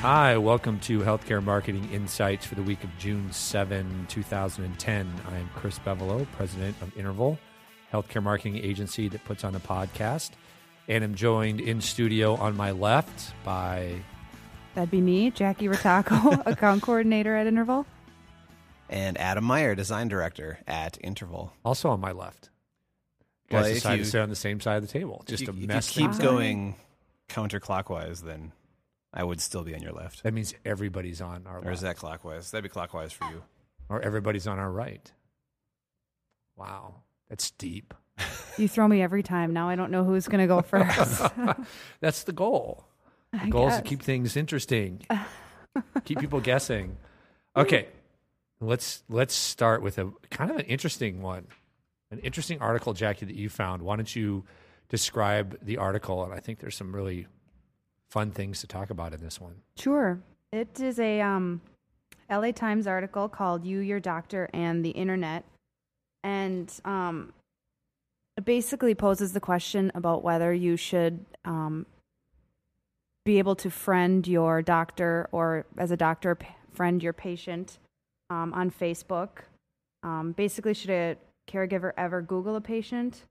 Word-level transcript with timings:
Hi, 0.00 0.38
welcome 0.38 0.80
to 0.80 1.00
Healthcare 1.00 1.42
Marketing 1.42 1.86
Insights 1.92 2.46
for 2.46 2.54
the 2.54 2.62
week 2.62 2.82
of 2.84 2.90
June 2.98 3.30
7, 3.32 4.06
2010. 4.08 5.12
I 5.30 5.36
am 5.36 5.50
Chris 5.54 5.78
Bevolo, 5.80 6.26
president 6.36 6.74
of 6.80 6.96
Interval, 6.96 7.38
healthcare 7.92 8.22
marketing 8.22 8.56
agency 8.56 9.08
that 9.08 9.22
puts 9.24 9.44
on 9.44 9.54
a 9.54 9.60
podcast. 9.60 10.30
And 10.88 11.04
I'm 11.04 11.14
joined 11.14 11.60
in 11.60 11.80
studio 11.82 12.34
on 12.36 12.56
my 12.56 12.70
left 12.70 13.34
by 13.44 13.94
That'd 14.74 14.90
be 14.90 15.00
me, 15.02 15.30
Jackie 15.32 15.68
Rataco, 15.68 16.46
account 16.46 16.82
coordinator 16.82 17.36
at 17.36 17.46
Interval. 17.46 17.84
and 18.88 19.18
Adam 19.18 19.44
Meyer, 19.44 19.74
design 19.74 20.08
director 20.08 20.60
at 20.66 20.96
Interval. 21.02 21.52
also 21.64 21.90
on 21.90 22.00
my 22.00 22.12
left. 22.12 22.48
You 23.50 23.58
guys 23.58 23.64
Well, 23.64 23.74
decided 23.74 23.98
you- 23.98 24.04
to 24.04 24.10
sit 24.10 24.20
on 24.22 24.28
the 24.30 24.36
same 24.36 24.60
side 24.60 24.76
of 24.76 24.82
the 24.82 24.88
table 24.88 25.22
just 25.26 25.42
if 25.42 25.50
to 25.50 25.54
you, 25.56 25.64
if 25.64 25.68
mess 25.68 25.94
you 25.94 26.08
keep 26.08 26.18
going 26.20 26.76
counterclockwise, 27.28 28.22
then 28.22 28.52
I 29.12 29.24
would 29.24 29.40
still 29.40 29.64
be 29.64 29.74
on 29.74 29.82
your 29.82 29.92
left. 29.92 30.22
That 30.22 30.32
means 30.34 30.54
everybody's 30.64 31.20
on 31.20 31.46
our 31.46 31.58
Or 31.58 31.72
is 31.72 31.80
that 31.80 31.96
clockwise? 31.96 32.50
That'd 32.50 32.62
be 32.62 32.68
clockwise 32.68 33.12
for 33.12 33.24
you. 33.30 33.42
or 33.88 34.00
everybody's 34.00 34.46
on 34.46 34.58
our 34.58 34.70
right. 34.70 35.10
Wow, 36.56 36.96
that's 37.28 37.50
deep. 37.52 37.94
You 38.58 38.68
throw 38.68 38.86
me 38.86 39.00
every 39.02 39.22
time. 39.22 39.52
Now 39.52 39.68
I 39.68 39.76
don't 39.76 39.90
know 39.90 40.04
who's 40.04 40.28
going 40.28 40.40
to 40.40 40.46
go 40.46 40.60
first. 40.62 41.22
That's 42.00 42.24
the 42.24 42.32
goal. 42.32 42.84
The 43.32 43.42
I 43.44 43.48
goal 43.48 43.68
is 43.68 43.76
to 43.76 43.80
guess. 43.82 43.88
keep 43.88 44.02
things 44.02 44.36
interesting, 44.36 45.06
keep 46.04 46.18
people 46.20 46.40
guessing. 46.40 46.96
Okay, 47.56 47.86
let's 48.60 49.02
let's 49.08 49.34
start 49.34 49.80
with 49.82 49.96
a 49.98 50.10
kind 50.30 50.50
of 50.50 50.56
an 50.58 50.66
interesting 50.66 51.22
one, 51.22 51.46
an 52.10 52.18
interesting 52.18 52.60
article, 52.60 52.92
Jackie, 52.92 53.24
that 53.26 53.36
you 53.36 53.48
found. 53.48 53.80
Why 53.82 53.96
don't 53.96 54.14
you 54.14 54.44
describe 54.90 55.56
the 55.62 55.78
article? 55.78 56.22
And 56.24 56.34
I 56.34 56.40
think 56.40 56.58
there's 56.58 56.76
some 56.76 56.94
really 56.94 57.26
fun 58.10 58.30
things 58.32 58.60
to 58.60 58.66
talk 58.66 58.90
about 58.90 59.14
in 59.14 59.20
this 59.20 59.40
one. 59.40 59.54
Sure. 59.76 60.20
It 60.52 60.80
is 60.80 60.98
a 60.98 61.20
um, 61.20 61.60
LA 62.28 62.50
Times 62.50 62.86
article 62.86 63.28
called 63.28 63.64
You, 63.64 63.78
Your 63.78 64.00
Doctor, 64.00 64.50
and 64.52 64.84
the 64.84 64.90
Internet. 64.90 65.44
And 66.24 66.72
um, 66.84 67.32
it 68.36 68.44
basically 68.44 68.94
poses 68.94 69.32
the 69.32 69.40
question 69.40 69.92
about 69.94 70.24
whether 70.24 70.52
you 70.52 70.76
should 70.76 71.24
um, 71.44 71.86
be 73.24 73.38
able 73.38 73.54
to 73.56 73.70
friend 73.70 74.26
your 74.26 74.60
doctor 74.60 75.28
or, 75.32 75.66
as 75.78 75.90
a 75.90 75.96
doctor, 75.96 76.34
p- 76.34 76.48
friend 76.72 77.02
your 77.02 77.12
patient 77.12 77.78
um, 78.28 78.52
on 78.54 78.70
Facebook. 78.70 79.44
Um, 80.02 80.32
basically, 80.32 80.74
should 80.74 80.90
a 80.90 81.16
caregiver 81.48 81.92
ever 81.96 82.22
Google 82.22 82.56
a 82.56 82.60
patient? 82.60 83.24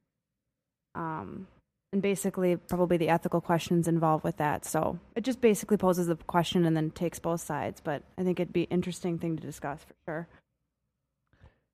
And 1.91 2.01
basically 2.03 2.55
probably 2.55 2.97
the 2.97 3.09
ethical 3.09 3.41
questions 3.41 3.87
involved 3.87 4.23
with 4.23 4.37
that. 4.37 4.63
So 4.63 4.99
it 5.15 5.23
just 5.23 5.41
basically 5.41 5.77
poses 5.77 6.05
the 6.07 6.15
question 6.15 6.65
and 6.65 6.77
then 6.77 6.91
takes 6.91 7.17
both 7.17 7.41
sides. 7.41 7.81
But 7.83 8.03
I 8.17 8.23
think 8.23 8.39
it'd 8.39 8.53
be 8.53 8.63
interesting 8.63 9.17
thing 9.17 9.35
to 9.37 9.41
discuss 9.41 9.83
for 9.83 9.95
sure. 10.05 10.27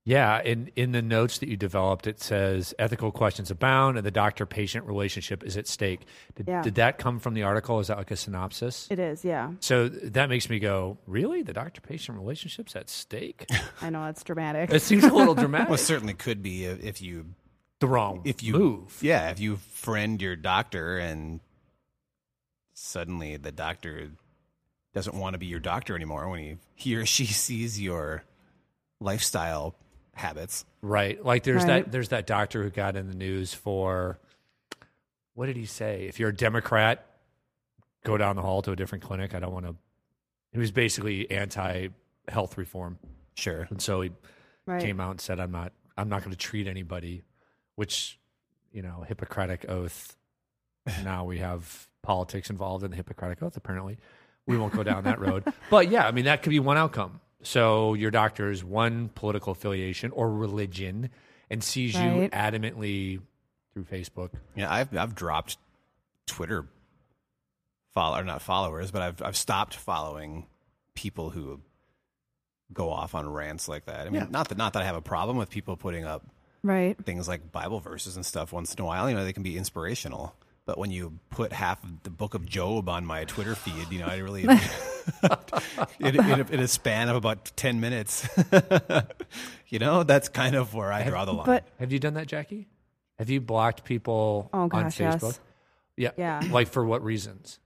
Yeah, 0.07 0.39
in 0.43 0.69
in 0.75 0.91
the 0.91 1.01
notes 1.01 1.39
that 1.39 1.49
you 1.49 1.57
developed, 1.57 2.05
it 2.05 2.21
says 2.21 2.75
ethical 2.77 3.11
questions 3.11 3.49
abound, 3.49 3.97
and 3.97 4.05
the 4.05 4.11
doctor-patient 4.11 4.85
relationship 4.85 5.43
is 5.43 5.57
at 5.57 5.67
stake. 5.67 6.01
Did, 6.35 6.47
Yeah. 6.47 6.61
did 6.61 6.75
that 6.75 6.99
come 6.99 7.17
from 7.19 7.33
the 7.33 7.41
article? 7.41 7.79
Is 7.79 7.87
that 7.87 7.97
like 7.97 8.11
a 8.11 8.15
synopsis? 8.15 8.87
It 8.91 8.99
is, 8.99 9.25
yeah. 9.25 9.53
So 9.61 9.89
that 9.89 10.29
makes 10.29 10.47
me 10.47 10.59
go, 10.59 10.99
really? 11.07 11.41
The 11.41 11.53
doctor-patient 11.53 12.15
relationship's 12.19 12.75
at 12.75 12.87
stake? 12.87 13.47
I 13.81 13.89
know 13.89 14.05
it's 14.05 14.23
dramatic. 14.23 14.71
It 14.71 14.83
seems 14.83 15.03
a 15.03 15.11
little 15.11 15.33
dramatic. 15.43 15.69
Well, 15.69 15.75
it 15.75 15.79
certainly 15.79 16.13
could 16.13 16.43
be 16.43 16.65
if 16.65 16.83
if 16.83 17.01
you 17.01 17.25
the 17.79 17.87
wrong 17.87 18.21
if 18.25 18.41
you 18.43 18.53
move. 18.53 18.97
Yeah, 19.01 19.29
if 19.29 19.39
you 19.39 19.57
friend 19.57 20.21
your 20.21 20.35
doctor 20.35 20.97
and 20.97 21.39
suddenly 22.73 23.37
the 23.37 23.51
doctor 23.51 24.11
doesn't 24.93 25.15
want 25.15 25.33
to 25.33 25.37
be 25.37 25.45
your 25.45 25.59
doctor 25.59 25.95
anymore 25.95 26.29
when 26.29 26.39
he 26.39 26.57
he 26.75 26.95
or 26.95 27.05
she 27.05 27.25
sees 27.45 27.79
your 27.81 28.23
lifestyle 28.99 29.75
habits. 30.13 30.65
Right. 30.81 31.23
Like 31.23 31.43
there's 31.43 31.63
Right. 31.63 31.83
that 31.83 31.91
there's 31.91 32.09
that 32.09 32.27
doctor 32.27 32.63
who 32.63 32.69
got 32.69 32.95
in 32.95 33.07
the 33.07 33.15
news 33.15 33.53
for 33.53 34.19
what 35.33 35.47
did 35.47 35.57
he 35.57 35.65
say? 35.65 36.05
If 36.07 36.19
you're 36.19 36.29
a 36.29 36.35
Democrat, 36.35 37.05
go 38.05 38.17
down 38.17 38.37
the 38.37 38.41
hall 38.41 38.61
to 38.61 38.71
a 38.71 38.75
different 38.75 39.03
clinic. 39.03 39.35
I 39.35 39.39
don't 39.39 39.53
want 39.53 39.65
to 39.65 39.75
he 40.51 40.59
was 40.59 40.71
basically 40.71 41.29
anti 41.29 41.89
health 42.29 42.57
reform. 42.57 42.97
Sure. 43.35 43.67
And 43.69 43.81
so 43.81 43.99
he 44.01 44.11
right. 44.65 44.81
came 44.81 45.01
out 45.01 45.11
and 45.11 45.21
said 45.21 45.39
I'm 45.41 45.51
not 45.51 45.73
I'm 45.97 46.07
not 46.07 46.21
going 46.21 46.31
to 46.31 46.37
treat 46.37 46.67
anybody 46.67 47.23
which 47.75 48.19
you 48.71 48.81
know, 48.81 49.05
Hippocratic 49.07 49.65
oath. 49.69 50.15
now 51.03 51.23
we 51.25 51.37
have 51.39 51.87
politics 52.01 52.49
involved 52.49 52.83
in 52.83 52.91
the 52.91 52.97
Hippocratic 52.97 53.41
oath 53.41 53.55
apparently. 53.57 53.97
We 54.47 54.57
won't 54.57 54.73
go 54.73 54.83
down 54.83 55.05
that 55.05 55.19
road. 55.19 55.43
But 55.69 55.89
yeah, 55.89 56.05
I 56.07 56.11
mean 56.11 56.25
that 56.25 56.43
could 56.43 56.49
be 56.51 56.59
one 56.59 56.77
outcome. 56.77 57.19
So 57.41 57.93
your 57.93 58.11
doctor 58.11 58.49
is 58.51 58.63
one 58.63 59.09
political 59.15 59.51
affiliation 59.51 60.11
or 60.11 60.29
religion 60.31 61.09
and 61.49 61.63
sees 61.63 61.93
you 61.95 62.29
adamantly 62.33 63.21
through 63.73 63.83
Facebook. 63.85 64.31
Yeah, 64.55 64.71
I've 64.73 64.95
I've 64.97 65.15
dropped 65.15 65.57
Twitter 66.27 66.65
follow 67.93 68.19
or 68.19 68.23
not 68.23 68.41
followers, 68.41 68.91
but 68.91 69.01
I've 69.01 69.21
I've 69.21 69.37
stopped 69.37 69.75
following 69.75 70.45
people 70.95 71.29
who 71.29 71.61
go 72.73 72.89
off 72.89 73.13
on 73.15 73.27
rants 73.29 73.67
like 73.67 73.85
that. 73.85 74.01
I 74.01 74.09
mean, 74.09 74.21
Yeah. 74.21 74.27
not 74.29 74.49
that 74.49 74.57
not 74.57 74.73
that 74.73 74.81
I 74.81 74.85
have 74.85 74.95
a 74.95 75.01
problem 75.01 75.37
with 75.37 75.49
people 75.49 75.77
putting 75.77 76.03
up 76.03 76.25
Right. 76.65 76.97
things 77.05 77.27
like 77.27 77.51
Bible 77.51 77.79
verses 77.79 78.15
and 78.15 78.25
stuff 78.25 78.51
once 78.51 78.73
in 78.73 78.81
a 78.81 78.85
while. 78.85 79.07
You 79.09 79.15
know, 79.15 79.23
they 79.23 79.33
can 79.33 79.43
be 79.43 79.57
inspirational. 79.57 80.35
But 80.65 80.79
when 80.79 80.89
you 80.89 81.19
put 81.29 81.53
half 81.53 81.83
of 81.83 82.01
the 82.01 82.09
book 82.09 82.33
of 82.33 82.47
Job 82.47 82.89
on 82.89 83.05
my 83.05 83.23
Twitter 83.25 83.53
feed, 83.53 83.91
you 83.91 83.99
know, 83.99 84.07
I 84.07 84.17
really 84.17 84.45
in, 84.45 84.49
in, 85.99 86.19
a, 86.19 86.45
in 86.51 86.59
a 86.59 86.67
span 86.67 87.07
of 87.09 87.15
about 87.15 87.51
ten 87.55 87.79
minutes, 87.79 88.27
you 89.69 89.77
know, 89.79 90.01
that's 90.03 90.27
kind 90.29 90.55
of 90.55 90.73
where 90.73 90.91
I 90.91 91.03
draw 91.07 91.25
the 91.25 91.33
line. 91.33 91.45
But 91.45 91.67
Have 91.79 91.91
you 91.91 91.99
done 91.99 92.15
that, 92.15 92.27
Jackie? 92.27 92.67
Have 93.19 93.29
you 93.29 93.41
blocked 93.41 93.83
people 93.83 94.49
Oh, 94.53 94.61
on 94.61 94.69
gosh, 94.69 94.99
yes. 94.99 95.15
Facebook? 95.23 95.39
Yeah. 95.97 96.11
Yeah. 96.17 96.41
Like 96.49 96.67
for 96.69 96.83
what 96.85 97.03
reasons? 97.03 97.59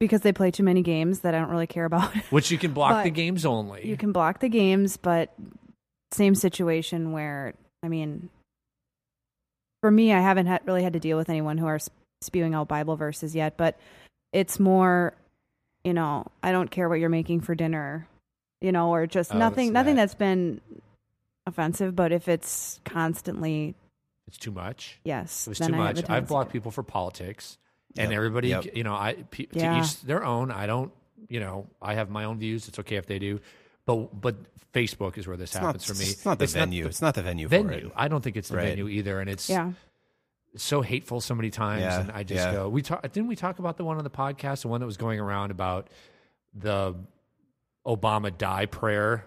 because 0.00 0.22
they 0.22 0.32
play 0.32 0.50
too 0.50 0.64
many 0.64 0.82
games 0.82 1.20
that 1.20 1.32
I 1.32 1.38
don't 1.38 1.50
really 1.50 1.68
care 1.68 1.84
about. 1.84 2.12
Which 2.30 2.50
you 2.50 2.58
can 2.58 2.72
block 2.72 2.90
But 2.90 3.04
the 3.04 3.10
games 3.10 3.46
only. 3.46 3.86
you 3.86 3.96
can 3.96 4.10
block 4.10 4.40
the 4.40 4.48
games, 4.48 4.96
but 4.96 5.32
same 6.10 6.34
situation 6.34 7.12
where 7.12 7.54
I 7.82 7.88
mean, 7.88 8.28
for 9.80 9.90
me, 9.90 10.12
I 10.12 10.20
haven't 10.20 10.46
had, 10.46 10.62
really 10.66 10.82
had 10.82 10.92
to 10.92 11.00
deal 11.00 11.16
with 11.16 11.28
anyone 11.28 11.58
who 11.58 11.66
are 11.66 11.80
spewing 12.20 12.54
out 12.54 12.68
Bible 12.68 12.96
verses 12.96 13.34
yet, 13.34 13.56
but 13.56 13.76
it's 14.32 14.60
more, 14.60 15.14
you 15.84 15.92
know, 15.92 16.26
I 16.42 16.52
don't 16.52 16.70
care 16.70 16.88
what 16.88 17.00
you're 17.00 17.08
making 17.08 17.40
for 17.40 17.54
dinner, 17.54 18.06
you 18.60 18.70
know, 18.72 18.90
or 18.90 19.06
just 19.06 19.34
Oh, 19.34 19.38
nothing, 19.38 19.68
it's 19.68 19.74
nothing 19.74 19.96
that. 19.96 20.02
that's 20.02 20.14
been 20.14 20.60
offensive. 21.46 21.96
But 21.96 22.12
if 22.12 22.28
it's 22.28 22.80
constantly, 22.84 23.74
it's 24.28 24.38
too 24.38 24.52
much. 24.52 25.00
yes, 25.04 25.46
It 25.48 25.50
was 25.50 25.58
too 25.58 25.64
I 25.64 25.76
much. 25.76 26.08
I've 26.08 26.28
blocked 26.28 26.52
people 26.52 26.70
for 26.70 26.84
politics, 26.84 27.58
and 27.98 28.10
Yep. 28.10 28.16
everybody, 28.16 28.48
Yep. 28.48 28.76
you 28.76 28.84
know, 28.84 28.94
I 28.94 29.14
pe- 29.30 29.46
Yeah. 29.52 29.74
to 29.74 29.80
each 29.80 30.00
their 30.02 30.24
own. 30.24 30.52
I 30.52 30.66
don't, 30.66 30.92
you 31.28 31.40
know, 31.40 31.66
I 31.82 31.94
have 31.94 32.08
my 32.08 32.24
own 32.24 32.38
views. 32.38 32.68
It's 32.68 32.78
okay 32.78 32.96
if 32.96 33.06
they 33.06 33.18
do, 33.18 33.40
but 33.86 34.20
but 34.20 34.36
Facebook 34.72 35.18
is 35.18 35.26
where 35.26 35.36
this 35.36 35.50
it's 35.50 35.54
not, 35.56 35.66
happens 35.66 35.84
for 35.84 35.94
me. 35.94 36.04
It's 36.06 36.24
not 36.24 36.38
the 36.38 36.46
venue. 36.46 36.84
the 36.84 36.88
it's 36.88 37.02
not 37.02 37.14
the 37.14 37.22
venue. 37.22 37.48
For 37.48 37.62
venue. 37.62 37.86
it. 37.88 37.92
I 37.96 38.08
don't 38.08 38.22
think 38.22 38.36
it's 38.36 38.48
the 38.48 38.56
Right. 38.56 38.68
venue 38.68 38.88
either, 38.88 39.20
and 39.20 39.28
it's 39.28 39.48
Yeah, 39.50 39.72
so 40.56 40.82
hateful 40.82 41.20
so 41.20 41.34
many 41.34 41.50
times. 41.50 41.82
Yeah, 41.82 42.00
And 42.00 42.10
I 42.12 42.22
just 42.22 42.44
yeah. 42.46 42.52
go, 42.52 42.68
we 42.68 42.82
talk. 42.82 43.02
Didn't 43.02 43.28
we 43.28 43.36
talk 43.36 43.58
about 43.58 43.76
the 43.76 43.84
one 43.84 43.98
on 43.98 44.04
the 44.04 44.10
podcast, 44.10 44.62
the 44.62 44.68
one 44.68 44.80
that 44.80 44.86
was 44.86 44.96
going 44.96 45.20
around 45.20 45.50
about 45.50 45.88
the 46.54 46.94
Obama 47.86 48.36
die 48.36 48.66
prayer? 48.66 49.26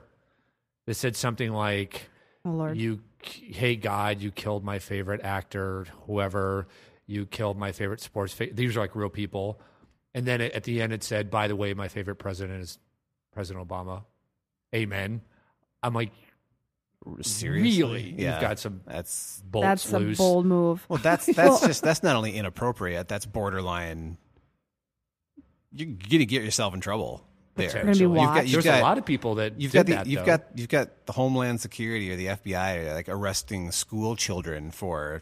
That 0.86 0.94
said 0.94 1.16
something 1.16 1.52
like, 1.52 2.10
oh 2.46 2.52
Lord, 2.52 2.78
you 2.78 3.01
hey 3.24 3.75
god 3.75 4.22
you 4.22 4.30
killed 4.30 4.63
my 4.63 4.78
favorite 4.78 5.19
actor 5.24 5.88
whoever 6.06 6.68
you 7.08 7.25
killed 7.25 7.58
my 7.58 7.72
favorite 7.72 8.00
sports 8.00 8.34
fa-. 8.34 8.50
these 8.54 8.78
are 8.78 8.81
like 8.81 8.96
real 8.96 9.10
people 9.10 9.60
and 10.13 10.28
then 10.28 10.42
at 10.42 10.63
the 10.63 10.80
end 10.80 10.94
it 10.94 11.01
said 11.04 11.31
by 11.31 11.48
the 11.48 11.56
way 11.56 11.74
my 11.74 11.88
favorite 11.88 12.18
president 12.18 12.62
is 12.62 12.78
president 13.34 13.68
obama 13.68 14.04
amen 14.75 15.22
i'm 15.81 15.94
like 15.95 16.12
Seriously, 17.22 17.83
really 17.83 18.16
Yeah. 18.18 18.33
you've 18.33 18.42
got 18.42 18.57
some 18.60 18.81
That's 18.88 19.39
bolts 19.45 19.66
that's 19.83 19.92
loose 19.92 20.18
a 20.18 20.22
bold 20.22 20.45
move. 20.48 20.86
well. 20.89 20.98
That's 20.98 21.27
that's 21.27 21.62
just 21.68 21.83
that's 21.83 22.01
not 22.01 22.16
only 22.16 22.36
inappropriate. 22.36 23.07
That's 23.07 23.27
borderline. 23.27 24.18
You're 25.72 25.89
gonna 26.10 26.25
get 26.25 26.42
yourself 26.44 26.74
in 26.74 26.80
trouble. 26.81 27.24
There, 27.56 27.68
Potentially. 27.68 28.07
Gonna 28.07 28.16
be 28.16 28.22
You've 28.22 28.33
got, 28.36 28.44
you've 28.48 28.51
there's 28.54 28.66
got, 28.66 28.80
a 28.80 28.83
lot 28.83 28.98
of 28.98 29.06
people 29.06 29.36
that 29.36 29.62
You've 29.62 29.72
did 29.72 29.77
got 29.77 29.86
the 29.86 29.92
that, 29.94 30.07
you've 30.07 30.19
though. 30.22 30.25
got 30.25 30.44
you've 30.56 30.68
got 30.69 31.06
the 31.06 31.13
Homeland 31.13 31.62
Security 31.62 32.12
or 32.12 32.16
the 32.16 32.25
FBI 32.27 32.94
like 32.95 33.07
arresting 33.07 33.72
school 33.72 34.16
children 34.16 34.72
for 34.72 35.22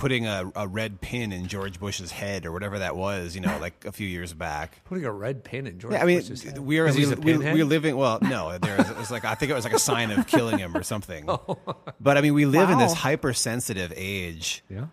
putting 0.00 0.26
a, 0.26 0.50
a 0.56 0.66
red 0.66 1.00
pin 1.00 1.30
in 1.30 1.46
George 1.46 1.78
Bush's 1.78 2.10
head 2.10 2.46
or 2.46 2.52
whatever 2.52 2.78
that 2.78 2.96
was, 2.96 3.34
you 3.34 3.42
know, 3.42 3.56
like 3.60 3.84
a 3.84 3.92
few 3.92 4.08
years 4.08 4.32
back. 4.32 4.82
putting 4.84 5.04
a 5.04 5.12
red 5.12 5.44
pin 5.44 5.66
in 5.66 5.78
George 5.78 5.94
Yeah, 5.94 6.02
I 6.02 6.06
mean, 6.06 6.18
Bush's 6.18 6.42
head. 6.42 6.58
we 6.58 6.78
are 6.78 6.92
we, 6.92 7.06
we, 7.06 7.36
we're 7.36 7.64
living. 7.64 7.96
Well, 7.96 8.18
no, 8.22 8.58
there 8.58 8.78
was, 8.78 8.90
it 8.90 8.96
was 8.96 9.10
like 9.10 9.24
I 9.24 9.34
think 9.34 9.52
it 9.52 9.54
was 9.54 9.64
like 9.64 9.74
a 9.74 9.78
sign 9.78 10.10
of 10.10 10.26
killing 10.26 10.58
him 10.58 10.76
or 10.76 10.82
something. 10.82 11.28
Oh. 11.30 11.58
But 12.00 12.16
I 12.18 12.22
mean, 12.22 12.34
we 12.34 12.44
live 12.44 12.70
in 12.70 12.78
this 12.78 12.92
hypersensitive 12.92 13.92
age, 13.96 14.64
yeah 14.68 14.86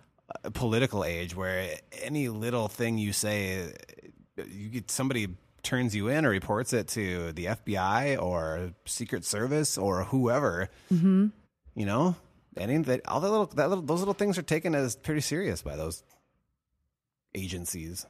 uh, 0.44 0.50
political 0.52 1.04
age, 1.04 1.36
where 1.36 1.70
any 2.02 2.30
little 2.30 2.68
thing 2.68 2.98
you 2.98 3.12
say 3.12 3.74
you 4.38 4.70
get 4.70 4.92
somebody 4.92 5.30
turns 5.64 5.96
you 5.96 6.08
in 6.08 6.26
or 6.26 6.30
reports 6.30 6.74
it 6.74 6.88
to 6.90 7.32
the 7.34 7.46
FBI 7.46 8.22
or 8.22 8.74
Secret 8.86 9.26
Service 9.26 9.78
or 9.78 10.04
whoever. 10.04 10.70
Mm-hmm. 10.92 11.28
You 11.76 11.86
know, 11.86 12.16
any 12.60 12.78
that 12.78 13.08
all 13.08 13.20
the 13.20 13.30
little 13.30 13.46
that 13.48 13.70
little 13.70 13.84
those 13.84 14.00
little 14.00 14.14
things 14.14 14.38
are 14.38 14.42
taken 14.44 14.76
as 14.76 14.96
pretty 14.96 15.22
serious 15.22 15.62
by 15.62 15.76
those 15.76 16.04
agencies. 17.36 18.06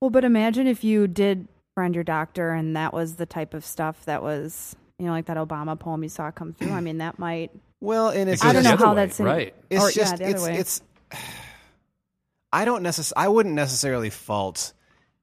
Well, 0.00 0.10
but 0.10 0.24
imagine 0.24 0.66
if 0.66 0.82
you 0.84 1.06
did 1.06 1.48
friend 1.74 1.94
your 1.94 2.04
doctor 2.04 2.50
and 2.50 2.76
that 2.76 2.92
was 2.92 3.16
the 3.16 3.26
type 3.26 3.54
of 3.54 3.64
stuff 3.64 4.04
that 4.04 4.22
was, 4.22 4.76
you 4.98 5.06
know, 5.06 5.12
like 5.12 5.26
that 5.26 5.36
Obama 5.36 5.78
poem 5.78 6.02
you 6.02 6.08
saw 6.08 6.30
come 6.30 6.52
through. 6.52 6.72
I 6.72 6.80
mean, 6.80 6.98
that 6.98 7.18
might. 7.18 7.50
Well, 7.80 8.08
and 8.10 8.28
it's 8.28 8.44
I 8.44 8.52
don't 8.52 8.62
know 8.62 8.76
how 8.76 8.90
way, 8.90 8.94
that's 8.96 9.20
in- 9.20 9.26
right. 9.26 9.54
It's 9.70 9.82
Or, 9.84 9.90
just 9.90 10.16
the 10.18 10.24
other 10.26 10.34
it's 10.34 10.42
way. 10.44 10.56
it's. 10.56 10.82
I 12.52 12.64
don't 12.64 12.82
necess- 12.82 13.12
I 13.16 13.28
wouldn't 13.28 13.54
necessarily 13.54 14.10
fault 14.10 14.74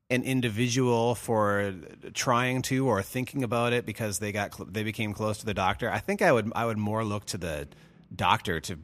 an 0.09 0.23
individual 0.23 1.13
for 1.13 1.75
trying 2.15 2.63
to 2.63 2.87
or 2.87 3.03
thinking 3.03 3.43
about 3.43 3.71
it 3.73 3.85
because 3.85 4.17
they 4.17 4.31
got 4.31 4.55
cl- 4.55 4.67
they 4.71 4.81
became 4.83 5.13
close 5.13 5.37
to 5.37 5.45
the 5.45 5.53
doctor. 5.53 5.91
I 5.91 5.99
think 5.99 6.23
I 6.23 6.31
would 6.31 6.51
I 6.55 6.65
would 6.65 6.79
more 6.79 7.03
look 7.05 7.25
to 7.27 7.37
the 7.37 7.67
doctor 8.15 8.59
to 8.61 8.77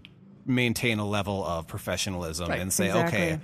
maintain 0.45 0.99
a 0.99 1.07
level 1.07 1.43
of 1.43 1.67
professionalism 1.67 2.49
Right. 2.49 2.59
and 2.59 2.71
say, 2.71 2.87
Exactly. 2.87 3.17
okay, 3.19 3.39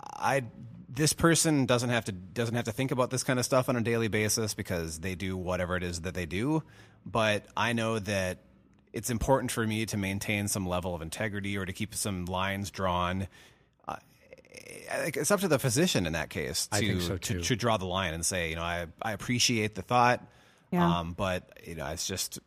I 0.00 0.44
this 0.90 1.12
person 1.12 1.64
doesn't 1.66 1.90
have 1.90 2.06
to 2.06 2.12
doesn't 2.12 2.54
have 2.54 2.64
to 2.64 2.72
think 2.72 2.90
about 2.90 3.10
this 3.10 3.22
kind 3.22 3.38
of 3.38 3.44
stuff 3.44 3.68
on 3.68 3.76
a 3.76 3.80
daily 3.80 4.08
basis 4.08 4.54
because 4.54 4.98
they 5.00 5.14
do 5.14 5.36
whatever 5.36 5.76
it 5.76 5.82
is 5.82 6.00
that 6.02 6.14
they 6.14 6.26
do. 6.26 6.62
But 7.06 7.46
I 7.56 7.72
know 7.72 7.98
that 8.00 8.38
it's 8.92 9.10
important 9.10 9.52
for 9.52 9.66
me 9.66 9.86
to 9.86 9.96
maintain 9.96 10.48
some 10.48 10.66
level 10.66 10.94
of 10.94 11.02
integrity 11.02 11.56
or 11.56 11.64
to 11.66 11.72
keep 11.72 11.94
some 11.94 12.24
lines 12.24 12.70
drawn. 12.70 13.28
Uh, 13.86 13.96
it's 15.14 15.30
up 15.30 15.40
to 15.40 15.48
the 15.48 15.58
physician 15.58 16.06
in 16.06 16.14
that 16.14 16.30
case 16.30 16.66
to, 16.68 17.00
so, 17.00 17.16
to 17.18 17.40
to 17.40 17.56
draw 17.56 17.76
the 17.76 17.86
line 17.86 18.12
and 18.14 18.24
say, 18.26 18.50
you 18.50 18.56
know, 18.56 18.62
I 18.62 18.86
I 19.00 19.12
appreciate 19.12 19.74
the 19.74 19.82
thought, 19.82 20.26
Yeah. 20.72 20.98
um, 21.00 21.12
but 21.12 21.58
you 21.64 21.74
know, 21.76 21.86
it's 21.88 22.06
just 22.06 22.38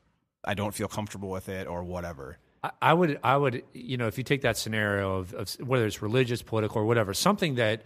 I 0.44 0.56
don't 0.56 0.74
feel 0.74 0.88
comfortable 0.88 1.30
with 1.30 1.48
it 1.48 1.68
or 1.68 1.84
whatever. 1.84 2.38
I- 2.64 2.72
I 2.82 2.94
would, 2.94 3.20
I 3.24 3.36
would, 3.38 3.64
you 3.74 3.98
know, 3.98 4.08
if 4.08 4.18
you 4.18 4.24
take 4.24 4.42
that 4.42 4.58
scenario 4.58 5.18
of, 5.18 5.34
of 5.34 5.50
whether 5.62 5.86
it's 5.86 6.02
religious, 6.02 6.42
political, 6.42 6.82
or 6.82 6.86
whatever, 6.86 7.14
something 7.14 7.56
that 7.56 7.84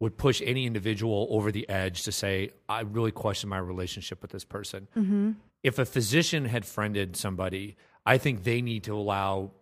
would 0.00 0.16
push 0.16 0.42
any 0.44 0.66
individual 0.66 1.26
over 1.30 1.52
the 1.52 1.68
edge 1.68 2.02
to 2.04 2.12
say, 2.12 2.50
I 2.68 2.80
really 2.80 3.12
question 3.12 3.48
my 3.48 3.58
relationship 3.58 4.20
with 4.22 4.30
this 4.32 4.44
person. 4.44 4.88
Mm-hmm. 4.96 5.32
If 5.62 5.78
a 5.78 5.84
physician 5.84 6.44
had 6.46 6.66
friended 6.66 7.16
somebody, 7.16 7.76
I 8.04 8.18
think 8.18 8.44
they 8.44 8.60
need 8.60 8.84
to 8.84 8.96
allow, 8.96 9.52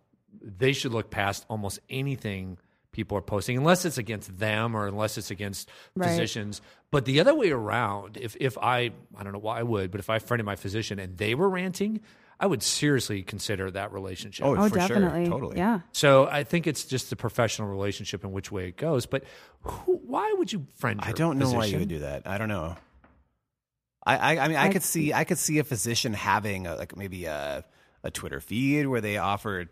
they 0.40 0.72
should 0.72 0.92
look 0.92 1.10
past 1.10 1.44
almost 1.48 1.80
anything 1.90 2.58
people 2.92 3.16
are 3.16 3.22
posting, 3.22 3.56
unless 3.56 3.84
it's 3.84 3.98
against 3.98 4.38
them 4.38 4.74
or 4.74 4.86
unless 4.86 5.16
it's 5.16 5.30
against 5.30 5.70
Right. 5.96 6.08
physicians. 6.08 6.60
But 6.90 7.04
the 7.04 7.20
other 7.20 7.34
way 7.34 7.50
around, 7.50 8.16
if 8.20 8.36
if 8.38 8.58
I, 8.58 8.90
I 9.16 9.22
don't 9.24 9.32
know 9.32 9.38
why 9.38 9.60
I 9.60 9.62
would, 9.62 9.90
but 9.90 9.98
if 10.00 10.10
I 10.10 10.18
friended 10.18 10.44
my 10.44 10.56
physician 10.56 10.98
and 10.98 11.16
they 11.16 11.34
were 11.34 11.48
ranting, 11.48 12.00
I 12.42 12.46
would 12.46 12.62
seriously 12.62 13.22
consider 13.22 13.70
that 13.70 13.92
relationship. 13.92 14.44
Oh, 14.44 14.56
Oh, 14.56 14.68
for 14.68 14.70
sure. 14.70 14.88
definitely. 14.88 15.28
Totally. 15.28 15.56
Yeah. 15.58 15.80
So 15.92 16.26
I 16.26 16.42
think 16.42 16.66
it's 16.66 16.84
just 16.84 17.08
the 17.08 17.14
professional 17.16 17.68
relationship 17.68 18.24
and 18.24 18.32
which 18.32 18.50
way 18.50 18.66
it 18.68 18.76
goes. 18.76 19.06
But 19.06 19.22
who, 19.62 20.00
why 20.04 20.34
would 20.36 20.52
you 20.52 20.66
friend? 20.76 20.98
Your 21.00 21.08
I 21.08 21.12
don't 21.12 21.38
know 21.38 21.52
why 21.52 21.66
you 21.66 21.78
would 21.78 21.88
do 21.88 22.00
that. 22.00 22.26
I 22.26 22.38
don't 22.38 22.48
know. 22.48 22.76
I, 24.04 24.16
I, 24.16 24.44
I 24.44 24.48
mean, 24.48 24.56
I, 24.56 24.64
I- 24.64 24.68
could 24.72 24.82
see, 24.82 25.12
I 25.12 25.22
could 25.22 25.38
see 25.38 25.60
a 25.60 25.64
physician 25.64 26.12
having 26.14 26.66
a, 26.66 26.74
like 26.74 26.96
maybe 26.96 27.26
a, 27.26 27.64
a 28.02 28.10
Twitter 28.10 28.40
feed 28.40 28.88
where 28.88 29.00
they 29.00 29.18
offer 29.18 29.66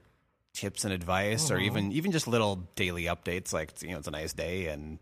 tips 0.55 0.85
and 0.85 0.93
advice, 0.95 1.51
or 1.51 1.57
Uh-huh. 1.57 1.65
even, 1.67 1.91
even 1.93 2.13
just 2.13 2.29
little 2.29 2.69
daily 2.77 3.05
updates, 3.05 3.53
like 3.53 3.83
you 3.83 3.91
know, 3.91 3.99
it's 3.99 4.07
a 4.09 4.13
nice 4.13 4.33
day 4.33 4.67
and 4.69 4.99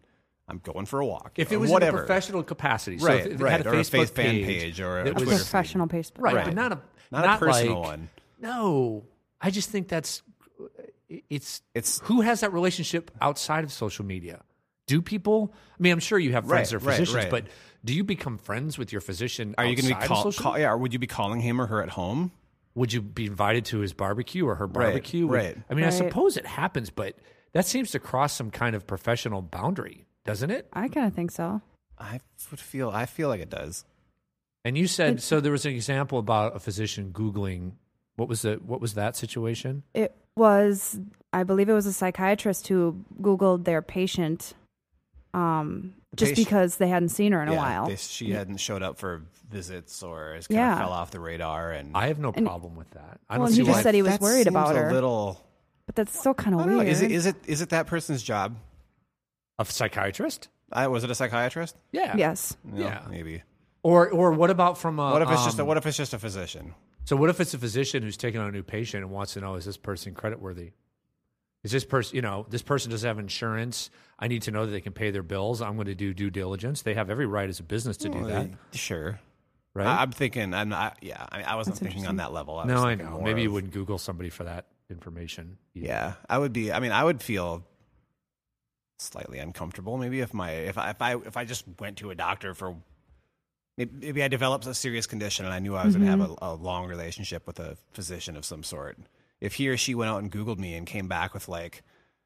I'm 0.49 0.59
going 0.59 0.87
for 0.87 1.01
a 1.01 1.07
walk. 1.07 1.33
If 1.37 1.53
it 1.53 1.59
was 1.59 1.71
whatever. 1.71 1.99
in 1.99 2.05
a 2.05 2.07
professional 2.07 2.43
capacity, 2.43 2.99
so 2.99 3.07
Right, 3.07 3.21
if 3.21 3.27
it 3.27 3.41
right, 3.41 3.53
had 3.53 3.67
a 3.67 3.71
or 3.71 3.75
a 3.75 3.81
Facebook 3.81 4.11
fan 4.11 4.25
page, 4.31 4.47
page 4.47 4.81
or 4.81 4.99
a 4.99 5.01
A 5.01 5.11
Twitter 5.11 5.27
was, 5.27 5.39
feed. 5.41 5.45
professional 5.51 5.87
page. 5.87 6.11
right, 6.19 6.35
Right. 6.35 6.45
but 6.47 6.55
not 6.55 6.73
a 6.73 6.81
Not 7.11 7.25
a 7.25 7.39
personal 7.39 7.81
like- 7.81 7.89
one. 7.89 8.09
No, 8.41 9.05
I 9.41 9.51
just 9.51 9.71
think 9.71 9.89
that's 9.89 10.23
it's 11.09 11.63
It's- 11.75 12.01
who 12.05 12.21
has 12.23 12.41
that 12.41 12.53
relationship 12.53 13.11
outside 13.21 13.65
of 13.65 13.73
social 13.73 14.05
media. 14.05 14.43
Do 14.87 15.03
people? 15.03 15.53
I 15.79 15.83
mean, 15.83 15.93
I'm 15.93 16.01
sure 16.01 16.19
you 16.19 16.33
have 16.33 16.47
friends 16.47 16.73
Right, 16.73 16.81
that 16.81 16.87
are 16.87 16.89
right, 16.89 16.97
physicians, 16.99 17.25
right. 17.25 17.31
but 17.31 17.47
do 17.85 17.95
you 17.95 18.05
become 18.05 18.39
friends 18.39 18.79
with 18.79 18.91
your 18.93 19.01
physician? 19.01 19.55
Are 19.59 19.65
you 19.65 19.75
going 19.77 19.83
to 19.83 19.89
be 19.89 19.95
outside 19.95 20.09
call, 20.09 20.33
call, 20.33 20.59
yeah, 20.59 20.71
or 20.71 20.77
would 20.79 20.93
you 20.93 20.99
be 20.99 21.07
calling 21.07 21.41
him 21.41 21.61
or 21.61 21.67
her 21.67 21.83
at 21.83 21.91
home? 21.91 22.33
would 22.75 22.93
you 22.93 23.03
be 23.03 23.27
invited 23.27 23.65
to 23.65 23.79
his 23.81 23.93
barbecue 23.93 24.47
or 24.47 24.55
her 24.55 24.67
Right, 24.67 24.73
barbecue? 24.85 25.27
Would- 25.27 25.35
right. 25.37 25.59
I 25.69 25.75
mean, 25.75 25.85
I 25.85 25.91
suppose 25.91 26.37
it 26.37 26.47
happens, 26.47 26.91
but 26.91 27.17
that 27.53 27.67
seems 27.67 27.91
to 27.91 27.99
cross 27.99 28.33
some 28.33 28.53
kind 28.53 28.77
of 28.77 28.87
professional 28.87 29.43
boundary, 29.43 30.07
doesn't 30.25 30.51
it? 30.51 30.69
I 30.73 30.89
kind 30.89 31.07
of 31.07 31.15
think 31.15 31.31
so. 31.31 31.61
I 31.99 32.21
would 32.51 32.61
feel, 32.61 32.91
I 32.91 33.07
feel 33.07 33.29
like 33.29 33.41
it 33.41 33.51
does. 33.51 33.85
And 34.65 34.77
you 34.77 34.87
said 34.87 35.23
so. 35.23 35.41
There 35.41 35.53
was 35.53 35.65
an 35.65 35.73
example 35.73 36.19
about 36.19 36.55
a 36.55 36.59
physician 36.59 37.11
googling. 37.13 37.73
What 38.17 38.29
was 38.29 38.43
the 38.43 38.55
what 38.65 38.81
was 38.81 38.95
that 38.95 39.17
situation? 39.17 39.83
It 39.95 40.15
was, 40.37 40.99
I 41.33 41.45
believe 41.45 41.69
it 41.69 41.73
was 41.73 41.87
a 41.87 41.93
psychiatrist 41.93 42.69
who 42.69 43.05
Googled 43.21 43.65
their 43.65 43.81
patient 43.83 44.55
um, 45.35 45.95
just 46.17 46.33
patient- 46.33 46.47
because 46.49 46.77
they 46.77 46.89
hadn't 46.89 47.11
seen 47.11 47.33
her 47.33 47.43
in 47.43 47.49
a 47.49 47.55
while. 47.55 47.87
they- 47.87 47.97
she 47.97 48.31
hadn't 48.33 48.59
showed 48.59 48.83
up 48.83 48.99
for 48.99 49.23
visits 49.51 50.03
or 50.03 50.35
has 50.35 50.47
kind 50.47 50.59
Yeah. 50.59 50.73
of 50.75 50.79
fell 50.81 50.93
off 50.93 51.11
the 51.13 51.21
radar. 51.21 51.71
And 51.73 51.97
I 51.97 52.09
have 52.09 52.19
no 52.19 52.33
And- 52.35 52.45
problem 52.47 52.77
with 52.77 52.91
that. 52.91 53.21
I 53.29 53.39
Well, 53.39 53.47
don't 53.47 53.47
and 53.49 53.55
see 53.55 53.61
he 53.63 53.67
just 53.67 53.79
why. 53.79 53.83
said 53.83 53.95
he 53.95 54.03
was 54.03 54.13
That 54.13 54.21
worried 54.21 54.35
seems 54.45 54.47
about 54.49 54.75
a 54.75 54.79
her. 54.81 54.93
little. 54.93 55.45
but 55.87 55.95
that's 55.95 56.19
still 56.19 56.35
kind 56.35 56.55
of 56.55 56.63
don't 56.63 56.71
know. 56.73 56.77
weird. 56.79 56.89
Is 56.89 57.01
it 57.03 57.11
is 57.13 57.27
it 57.27 57.37
is 57.47 57.61
it 57.63 57.71
that 57.71 57.87
person's 57.87 58.23
job? 58.23 58.57
A 59.59 59.65
psychiatrist. 59.65 60.49
I, 60.73 60.87
was 60.89 61.05
it 61.05 61.11
a 61.11 61.15
psychiatrist? 61.15 61.77
Yeah. 61.93 62.15
yes. 62.17 62.57
No, 62.65 62.85
Yeah. 62.85 63.03
maybe. 63.11 63.43
Or 63.83 64.11
or 64.11 64.33
what 64.33 64.51
about 64.51 64.77
from 64.77 64.99
a? 64.99 65.13
What 65.13 65.23
if 65.23 65.31
it's 65.31 65.45
just 65.45 65.59
a, 65.59 65.63
um, 65.63 65.69
what 65.69 65.77
if 65.77 65.87
it's 65.87 65.97
just 65.97 66.13
a 66.13 66.19
physician? 66.19 66.75
So 67.05 67.17
what 67.17 67.31
if 67.31 67.41
it's 67.41 67.55
a 67.55 67.59
physician 67.59 68.03
who's 68.03 68.17
taking 68.17 68.41
on 68.41 68.49
a 68.49 68.53
new 68.53 68.63
patient 68.65 69.03
and 69.05 69.13
wants 69.13 69.35
to 69.35 69.41
know 69.41 69.55
is 69.55 69.65
this 69.65 69.77
person 69.79 70.15
creditworthy? 70.15 70.73
Is 71.65 71.73
this 71.73 71.85
person, 71.85 72.15
you 72.17 72.23
know, 72.23 72.45
this 72.51 72.61
person 72.63 72.91
doesn't 72.91 73.07
have 73.07 73.19
insurance. 73.19 73.91
I 74.19 74.29
need 74.29 74.43
to 74.43 74.51
know 74.51 74.67
that 74.67 74.73
they 74.73 74.81
can 74.81 74.93
pay 74.93 75.11
their 75.11 75.23
bills. 75.23 75.63
I'm 75.63 75.75
going 75.77 75.87
to 75.87 75.95
do 75.95 76.13
due 76.13 76.29
diligence. 76.31 76.83
They 76.83 76.95
have 76.95 77.09
every 77.09 77.27
right 77.27 77.49
as 77.49 77.61
a 77.61 77.63
business 77.63 77.97
to 77.99 78.09
do 78.09 78.27
that, 78.27 78.51
Sure. 78.73 79.19
right? 79.75 79.87
I, 79.87 80.03
am 80.03 80.11
thinking. 80.13 80.53
I'm 80.55 80.69
not. 80.69 80.99
Yeah. 81.03 81.25
I, 81.31 81.43
I 81.45 81.55
wasn't 81.55 81.79
thinking 81.79 82.07
on 82.07 82.17
that 82.17 82.33
level. 82.33 82.59
I 82.59 82.65
was 82.67 82.75
no, 82.75 82.83
I 82.85 82.91
thinking 82.91 83.07
know. 83.07 83.13
more 83.13 83.23
Maybe 83.23 83.43
you 83.43 83.49
of- 83.49 83.55
wouldn't 83.55 83.73
Google 83.73 83.99
somebody 83.99 84.29
for 84.31 84.45
that 84.45 84.67
information. 84.91 85.57
either. 85.75 85.87
Yeah, 85.87 86.13
I 86.29 86.39
would 86.39 86.53
be. 86.53 86.73
I 86.73 86.81
mean, 86.81 86.93
I 86.93 87.03
would 87.05 87.23
feel 87.23 87.65
slightly 88.99 89.39
uncomfortable. 89.39 89.97
Maybe 89.99 90.21
if 90.21 90.35
my 90.35 90.51
if 90.51 90.79
I 90.79 90.91
if 90.91 91.03
I 91.03 91.17
if 91.17 91.37
I 91.37 91.45
just 91.45 91.65
went 91.79 91.99
to 91.99 92.11
a 92.11 92.15
doctor 92.15 92.55
for 92.55 92.77
maybe, 93.77 93.91
maybe 93.95 94.23
I 94.23 94.29
developed 94.29 94.67
a 94.67 94.75
serious 94.75 95.07
condition 95.07 95.45
and 95.45 95.55
I 95.55 95.59
knew 95.59 95.75
I 95.75 95.85
was 95.85 95.95
going 95.95 96.05
to 96.05 96.11
have 96.11 96.21
mm-hmm. 96.21 96.45
a, 96.45 96.53
a 96.53 96.55
long 96.55 96.87
relationship 96.87 97.47
with 97.47 97.61
a 97.61 97.77
physician 97.93 98.37
of 98.37 98.45
some 98.45 98.63
sort. 98.63 98.99
If 99.41 99.55
he 99.55 99.69
or 99.69 99.77
she 99.77 99.95
went 99.95 100.11
out 100.11 100.19
and 100.19 100.31
Googled 100.33 100.59
me 100.59 100.75
and 100.75 100.87
came 100.87 101.07
back 101.09 101.33
with 101.33 101.49
like 101.49 101.83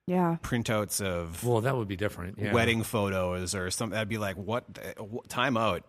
Yeah. 0.07 0.39
printouts 0.43 1.05
of 1.05 1.45
Well, 1.45 1.61
that 1.61 1.77
would 1.77 1.89
be 1.89 1.97
different. 1.97 2.39
Yeah. 2.39 2.53
wedding 2.53 2.83
photos 2.83 3.55
or 3.55 3.71
something, 3.71 3.99
I'd 3.99 4.09
be 4.09 4.19
like, 4.19 4.37
"What? 4.37 4.75
the- 4.75 5.03
what 5.03 5.29
time 5.29 5.57
out?" 5.57 5.85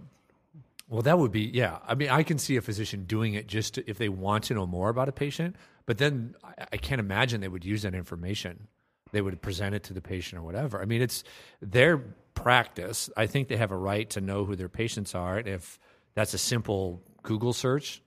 Well, 0.89 1.01
that 1.03 1.17
would 1.17 1.31
be 1.31 1.43
yeah. 1.43 1.79
I 1.87 1.95
mean, 1.95 2.09
I 2.09 2.23
can 2.23 2.37
see 2.37 2.57
a 2.57 2.61
physician 2.61 3.05
doing 3.05 3.33
it 3.33 3.47
just 3.47 3.75
to, 3.75 3.89
if 3.89 3.97
they 3.97 4.09
want 4.09 4.43
to 4.45 4.53
know 4.53 4.67
more 4.67 4.89
about 4.89 5.07
a 5.07 5.13
patient, 5.13 5.55
but 5.85 5.97
then 5.97 6.35
I, 6.43 6.65
I 6.73 6.77
can't 6.77 6.99
imagine 6.99 7.39
they 7.41 7.47
would 7.47 7.65
use 7.65 7.83
that 7.83 7.95
information. 7.95 8.67
They 9.13 9.21
would 9.21 9.41
present 9.41 9.75
it 9.75 9.83
to 9.83 9.93
the 9.93 10.01
patient 10.01 10.41
or 10.41 10.43
whatever. 10.43 10.81
I 10.81 10.85
mean, 10.85 11.01
it's 11.01 11.23
their 11.61 11.99
practice. 12.33 13.09
I 13.15 13.27
think 13.27 13.47
they 13.47 13.57
have 13.57 13.71
a 13.71 13.77
right 13.77 14.09
to 14.09 14.21
know 14.21 14.43
who 14.43 14.55
their 14.55 14.69
patients 14.69 15.13
are, 15.15 15.37
and 15.37 15.47
if 15.47 15.79
that's 16.15 16.33
a 16.33 16.37
simple 16.37 17.01
Google 17.21 17.53
search. 17.53 18.01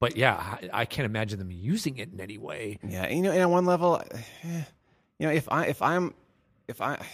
But 0.00 0.16
yeah, 0.16 0.36
I, 0.36 0.70
I 0.72 0.84
can't 0.84 1.06
imagine 1.06 1.40
them 1.40 1.50
using 1.50 1.98
it 1.98 2.12
in 2.12 2.20
any 2.20 2.38
way. 2.38 2.78
Yeah, 2.86 3.08
you 3.08 3.20
know, 3.20 3.32
and 3.32 3.42
on 3.42 3.50
one 3.50 3.66
level, 3.66 4.00
eh, 4.44 4.62
you 5.18 5.26
know, 5.26 5.32
if 5.32 5.50
I 5.50 5.66
if 5.66 5.82
I'm 5.82 6.14
if 6.68 6.80
I 6.80 7.04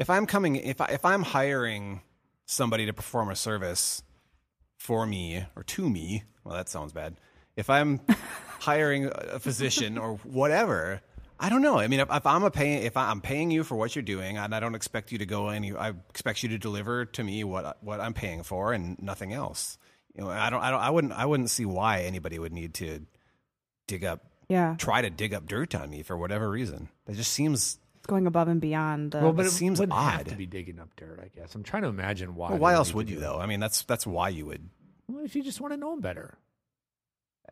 if 0.00 0.10
I'm 0.10 0.26
coming 0.26 0.56
if 0.56 0.80
I 0.80 0.86
if 0.86 1.04
I'm 1.04 1.22
hiring 1.22 2.02
somebody 2.44 2.86
to 2.86 2.92
perform 2.92 3.30
a 3.30 3.36
service 3.36 4.02
for 4.78 5.06
me 5.06 5.46
or 5.54 5.62
to 5.62 5.88
me, 5.88 6.24
well, 6.42 6.56
that 6.56 6.68
sounds 6.68 6.92
bad. 6.92 7.14
If 7.56 7.70
I'm 7.70 8.00
hiring 8.58 9.10
a 9.14 9.38
physician 9.38 9.96
or 9.96 10.16
whatever, 10.24 11.02
I 11.42 11.48
don't 11.48 11.60
know. 11.60 11.78
I 11.78 11.88
mean, 11.88 11.98
if, 12.00 12.08
if 12.10 12.24
I'm 12.26 12.44
a 12.44 12.50
paying 12.50 12.84
if 12.84 12.96
I'm 12.96 13.20
paying 13.20 13.50
you 13.50 13.64
for 13.64 13.74
what 13.74 13.96
you're 13.96 14.02
doing, 14.04 14.38
and 14.38 14.54
I 14.54 14.60
don't 14.60 14.74
expect 14.76 15.10
you 15.10 15.18
to 15.18 15.26
go 15.26 15.48
any, 15.48 15.74
I 15.74 15.88
expect 16.10 16.42
you 16.42 16.48
to 16.50 16.58
deliver 16.58 17.04
to 17.04 17.24
me 17.24 17.42
what 17.44 17.78
what 17.82 18.00
I'm 18.00 18.14
paying 18.14 18.42
for 18.44 18.72
and 18.72 18.96
nothing 19.02 19.32
else. 19.32 19.76
You 20.14 20.22
know, 20.24 20.30
I 20.30 20.50
don't, 20.50 20.60
I 20.62 20.70
don't, 20.70 20.80
I 20.80 20.90
wouldn't, 20.90 21.12
I 21.14 21.24
wouldn't 21.26 21.50
see 21.50 21.64
why 21.64 22.02
anybody 22.02 22.38
would 22.38 22.52
need 22.52 22.74
to 22.74 23.00
dig 23.88 24.04
up 24.04 24.20
Yeah. 24.48 24.76
try 24.78 25.00
to 25.02 25.08
dig 25.10 25.32
up 25.34 25.46
dirt 25.46 25.74
on 25.74 25.88
me 25.90 26.02
for 26.02 26.16
whatever 26.16 26.48
reason. 26.50 26.88
That 27.06 27.16
just 27.16 27.32
seems. 27.32 27.78
It's 27.96 28.06
going 28.06 28.26
above 28.26 28.48
and 28.48 28.60
beyond. 28.60 29.12
The, 29.12 29.18
Well, 29.20 29.32
but 29.32 29.46
it 29.46 29.48
it 29.48 29.52
seems 29.52 29.80
wouldn't 29.80 29.98
have 29.98 30.20
odd. 30.20 30.26
to 30.28 30.34
be 30.36 30.44
digging 30.46 30.78
up 30.78 30.90
dirt. 30.96 31.18
I 31.22 31.28
guess 31.36 31.54
I'm 31.54 31.62
trying 31.62 31.82
to 31.82 31.88
imagine 31.88 32.34
why. 32.34 32.50
Well, 32.50 32.58
why 32.58 32.74
else 32.74 32.92
would 32.94 33.08
you 33.10 33.18
though? 33.20 33.38
I 33.38 33.46
mean, 33.46 33.58
that's 33.58 33.82
that's 33.84 34.06
why 34.06 34.28
you 34.28 34.46
would 34.46 34.60
that. 35.08 35.12
Well, 35.14 35.24
if 35.24 35.34
you 35.34 35.42
just 35.42 35.60
want 35.60 35.72
to 35.72 35.76
know 35.78 35.90
them 35.90 36.00
better, 36.00 36.36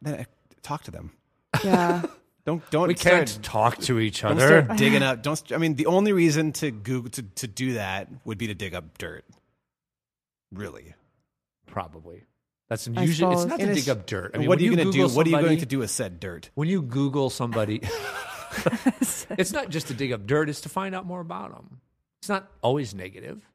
then 0.03 0.15
uh, 0.21 0.25
talk 0.63 0.85
to 0.85 0.91
them. 0.91 1.13
yeah. 1.65 2.03
Don't 2.51 2.71
don't 2.71 2.89
we 2.89 2.97
start, 2.97 3.29
can't 3.29 3.43
talk 3.45 3.79
to 3.83 4.01
each 4.01 4.23
don't 4.23 4.33
other. 4.33 4.65
start 4.65 4.77
digging 4.79 5.05
up. 5.05 5.23
Don't. 5.23 5.41
I 5.53 5.59
mean, 5.59 5.77
the 5.77 5.87
only 5.87 6.13
reason 6.13 6.51
to 6.55 6.73
Google 6.73 7.11
to, 7.11 7.23
to 7.23 7.47
do 7.47 7.75
that 7.75 8.09
would 8.25 8.39
be 8.39 8.49
to 8.49 8.55
dig 8.55 8.75
up 8.75 8.99
dirt. 8.99 9.25
Really. 10.53 10.95
Probably. 11.67 12.25
That's 12.69 12.89
usually 12.89 13.07
it's 13.33 13.43
suppose. 13.43 13.47
not 13.47 13.61
to 13.61 13.67
And 13.67 13.75
dig 13.77 13.89
up 13.89 14.07
dirt. 14.07 14.33
I 14.35 14.39
mean, 14.39 14.49
what 14.49 14.59
are 14.59 14.63
you 14.63 14.75
going 14.75 14.87
to 14.87 14.93
do? 14.93 15.03
Google 15.03 15.17
What 15.17 15.27
are 15.29 15.31
you 15.31 15.39
going 15.39 15.59
to 15.59 15.67
do 15.67 15.79
with 15.79 15.91
said 15.91 16.19
dirt? 16.19 16.51
When 16.55 16.69
you 16.69 16.83
Google 16.83 17.31
somebody, 17.31 17.83
it's 19.31 19.53
not 19.53 19.69
just 19.71 19.87
to 19.89 19.95
dig 19.95 20.13
up 20.13 20.27
dirt; 20.27 20.49
it's 20.49 20.63
to 20.63 20.69
find 20.69 20.93
out 20.93 21.07
more 21.07 21.21
about 21.21 21.53
them. 21.53 21.81
It's 22.21 22.29
not 22.29 22.51
always 22.63 22.95
negative, 22.97 23.49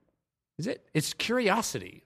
is 0.57 0.67
it? 0.67 0.87
It's 0.93 1.13
curiosity, 1.13 2.03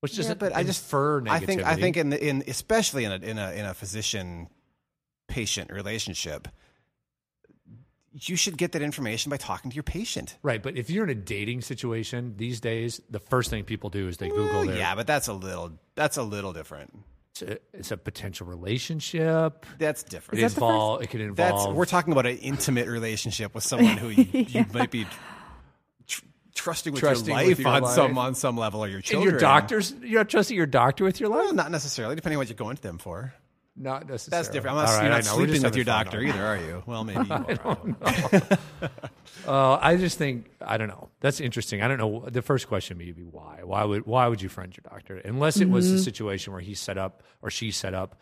which 0.00 0.12
Yeah, 0.12 0.18
doesn't 0.18 0.38
but 0.38 0.54
I 0.54 0.62
just 0.62 0.84
infer 0.84 1.20
negativity. 1.20 1.30
I 1.30 1.38
think 1.40 1.62
I 1.64 1.74
think 1.74 1.96
in 1.96 2.10
the, 2.10 2.24
in 2.28 2.44
especially 2.46 3.04
in 3.04 3.12
a 3.12 3.16
in 3.16 3.38
a 3.38 3.52
in 3.52 3.64
a 3.66 3.74
physician 3.74 4.48
patient 5.28 5.70
relationship, 5.70 6.48
you 8.12 8.34
should 8.36 8.56
get 8.58 8.72
that 8.72 8.82
information 8.82 9.30
by 9.30 9.36
talking 9.36 9.70
to 9.70 9.74
your 9.74 9.82
patient. 9.84 10.36
right. 10.42 10.62
But 10.62 10.76
if 10.76 10.90
you're 10.90 11.04
in 11.04 11.10
a 11.10 11.14
dating 11.14 11.60
situation 11.60 12.34
these 12.36 12.60
days, 12.60 13.00
the 13.10 13.20
first 13.20 13.50
thing 13.50 13.64
people 13.64 13.90
do 13.90 14.08
is 14.08 14.16
they 14.16 14.28
Google 14.28 14.44
Well, 14.46 14.66
their 14.66 14.76
yeah, 14.76 14.94
but 14.94 15.06
that's 15.06 15.28
a 15.28 15.32
little 15.32 15.72
that's 15.94 16.16
a 16.16 16.22
little 16.22 16.52
different. 16.52 16.98
it's, 17.32 17.42
a, 17.42 17.58
it's 17.74 17.90
a 17.92 17.96
potential 17.96 18.46
relationship. 18.46 19.66
That's 19.78 20.02
different. 20.02 20.40
Is 20.42 20.54
that 20.54 20.60
the 20.60 20.66
first- 20.66 20.72
involve, 20.72 21.02
it 21.02 21.10
can 21.10 21.34
That's 21.34 21.50
involve. 21.52 21.76
we're 21.76 21.84
talking 21.84 22.12
about 22.12 22.26
an 22.26 22.38
intimate 22.38 22.88
relationship 22.88 23.54
with 23.54 23.62
someone 23.64 23.96
who 23.98 24.08
you, 24.08 24.26
you 24.48 24.66
might 24.72 24.90
be 24.90 25.06
tr- 26.06 26.22
trusting 26.54 26.94
with 26.94 27.00
Trusting 27.02 27.28
your 27.28 27.36
with 27.46 27.48
life 27.48 27.58
your 27.60 27.68
on 27.68 27.82
life. 27.82 27.94
some 27.94 28.18
on 28.18 28.34
some 28.34 28.56
level, 28.56 28.82
or 28.82 28.88
your 28.88 28.96
and 28.96 29.04
children. 29.04 29.30
your 29.32 29.38
doctors, 29.40 29.94
you're 30.02 30.20
not 30.20 30.28
trusting 30.30 30.56
your 30.56 30.66
doctor 30.66 31.04
with 31.04 31.20
your 31.20 31.28
life. 31.28 31.44
Well, 31.44 31.54
not 31.54 31.70
necessarily, 31.70 32.16
depending 32.16 32.36
on 32.36 32.40
what 32.40 32.48
you're 32.48 32.56
going 32.56 32.76
to 32.76 32.82
them 32.82 32.98
for. 32.98 33.34
Not 33.80 34.08
necessarily. 34.08 34.42
That's 34.42 34.48
different. 34.52 34.76
I'm 34.76 34.84
not, 34.84 34.90
All 34.90 34.96
right, 34.96 35.02
you're 35.04 35.10
not 35.14 35.24
sleeping 35.24 35.62
with 35.62 35.76
your 35.76 35.84
doctor 35.84 36.20
either, 36.20 36.44
are 36.44 36.56
you? 36.56 36.82
Well, 36.86 37.04
maybe 37.04 37.24
you 37.28 37.58
are. 37.64 37.78
Uh, 39.46 39.78
I 39.80 39.96
just 39.96 40.18
think 40.18 40.50
I 40.60 40.76
don't 40.76 40.88
know. 40.88 41.08
That's 41.20 41.40
interesting. 41.40 41.80
I 41.80 41.88
don't 41.88 41.96
know. 41.98 42.24
The 42.28 42.42
first 42.42 42.68
question 42.68 42.98
may 42.98 43.12
be 43.12 43.22
why. 43.22 43.60
Why 43.62 43.82
would 43.84 44.04
why 44.04 44.26
would 44.26 44.42
you 44.42 44.48
friend 44.48 44.76
your 44.76 44.82
doctor? 44.90 45.16
Unless 45.18 45.58
it 45.60 45.68
was 45.70 45.86
Mm-hmm. 45.86 45.96
a 45.96 46.00
situation 46.00 46.52
where 46.52 46.60
he 46.60 46.74
set 46.74 46.98
up 46.98 47.22
or 47.40 47.50
she 47.50 47.70
set 47.70 47.94
up 47.94 48.20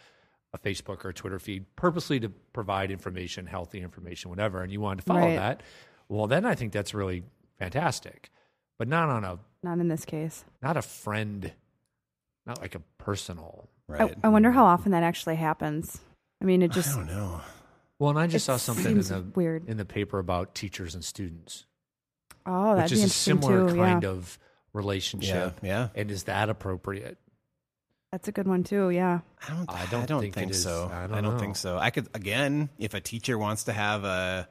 a 0.52 0.58
Facebook 0.58 1.04
or 1.04 1.08
a 1.08 1.14
Twitter 1.14 1.38
feed 1.40 1.64
purposely 1.74 2.20
to 2.20 2.28
provide 2.28 2.90
information, 2.92 3.46
healthy 3.46 3.80
information, 3.80 4.30
whatever, 4.30 4.62
and 4.62 4.70
you 4.70 4.80
wanted 4.80 4.96
to 5.00 5.02
follow 5.06 5.20
Right. 5.20 5.36
that. 5.36 5.62
Well, 6.08 6.26
then 6.28 6.44
I 6.44 6.54
think 6.54 6.72
that's 6.72 6.94
really 6.94 7.24
fantastic. 7.58 8.30
But 8.78 8.86
not 8.86 9.08
on 9.08 9.24
a 9.24 9.38
Not 9.64 9.78
in 9.78 9.88
this 9.88 10.04
case. 10.04 10.44
not 10.62 10.76
a 10.76 10.82
friend, 10.82 11.52
not 12.46 12.60
like 12.60 12.74
a 12.76 12.80
personal. 12.98 13.68
Right. 13.88 14.14
I, 14.22 14.26
I 14.26 14.28
wonder 14.28 14.50
how 14.50 14.64
often 14.64 14.92
that 14.92 15.02
actually 15.02 15.36
happens. 15.36 16.00
I 16.40 16.44
mean, 16.44 16.62
it 16.62 16.70
just 16.72 16.94
I 16.94 16.96
don't 16.98 17.06
know. 17.06 17.40
Well, 17.98 18.10
and 18.10 18.18
I 18.18 18.26
just 18.26 18.44
It 18.44 18.46
saw 18.46 18.56
something 18.58 18.92
in 18.92 18.98
the 19.00 19.24
weird. 19.34 19.68
in 19.68 19.76
the 19.78 19.84
paper 19.86 20.18
about 20.18 20.54
teachers 20.54 20.94
and 20.94 21.02
students, 21.04 21.64
oh, 22.44 22.74
that'd 22.76 22.90
which 22.90 22.98
be 22.98 23.04
is 23.04 23.10
a 23.10 23.14
similar 23.14 23.70
too. 23.70 23.76
kind 23.76 24.02
yeah, 24.02 24.08
of 24.10 24.38
relationship. 24.72 25.58
Yeah, 25.62 25.68
yeah. 25.68 25.88
And 25.94 26.10
is 26.10 26.24
that 26.24 26.48
appropriate? 26.50 27.18
that's 28.12 28.28
a 28.28 28.32
good 28.32 28.46
one 28.46 28.64
too. 28.64 28.90
Yeah, 28.90 29.20
I 29.46 29.54
don't. 29.54 29.70
I 29.70 29.82
I 29.82 29.86
don't 29.86 30.06
don't, 30.06 30.20
think 30.20 30.34
think, 30.34 30.54
so. 30.54 30.90
I 30.92 31.04
I 31.04 31.06
don't 31.06 31.22
don't, 31.22 31.38
think 31.38 31.56
so. 31.56 31.78
I 31.78 31.90
could 31.90 32.08
again, 32.14 32.68
if 32.78 32.94
a 32.94 33.00
teacher 33.00 33.36
wants 33.38 33.64
to 33.64 33.72
have 33.72 34.04
a, 34.04 34.48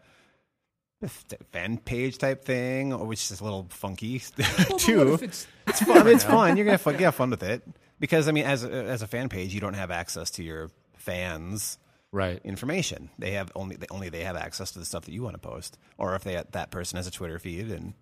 a 1.04 1.08
fan 1.52 1.78
page 1.78 2.18
type 2.18 2.44
thing, 2.46 2.98
which 3.08 3.32
is 3.32 3.40
a 3.42 3.44
little 3.44 3.68
funky 3.70 4.20
too. 4.78 5.14
if 5.14 5.24
it's 5.24 5.48
it's 5.68 5.82
fun. 5.84 5.98
I 6.00 6.04
mean, 6.04 6.16
it's 6.16 6.24
fun. 6.24 6.58
You're 6.58 6.66
gonna 6.66 6.74
have 6.74 6.82
fun, 6.82 6.98
get 6.98 7.12
fun 7.14 7.30
with 7.30 7.44
it 7.44 7.62
because 8.06 8.28
I 8.28 8.32
mean, 8.34 8.46
as 8.46 8.64
a, 8.64 8.72
as 8.72 9.02
a 9.02 9.08
fan 9.08 9.30
page, 9.30 9.52
you 9.52 9.60
don't 9.60 9.74
have 9.74 9.90
access 9.90 10.30
to 10.32 10.44
your 10.44 10.70
fans' 10.96 11.80
right. 12.12 12.40
information. 12.44 13.10
They 13.18 13.32
have 13.32 13.52
only 13.56 13.78
they, 13.78 13.88
only 13.90 14.10
they 14.10 14.24
have 14.24 14.36
access 14.36 14.74
to 14.74 14.80
the 14.80 14.86
stuff 14.86 15.06
that 15.06 15.12
you 15.12 15.24
want 15.24 15.34
to 15.34 15.40
post, 15.40 15.80
or 15.98 16.14
if 16.14 16.24
they 16.24 16.40
that 16.52 16.70
person 16.70 16.98
has 16.98 17.08
a 17.08 17.12
Twitter 17.12 17.40
feed 17.40 17.72
and 17.72 17.96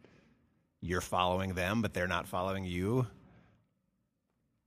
you're 0.81 0.99
following 0.99 1.53
them, 1.53 1.81
but 1.81 1.93
they're 1.93 2.05
not 2.05 2.27
following 2.27 2.65
you. 2.65 3.07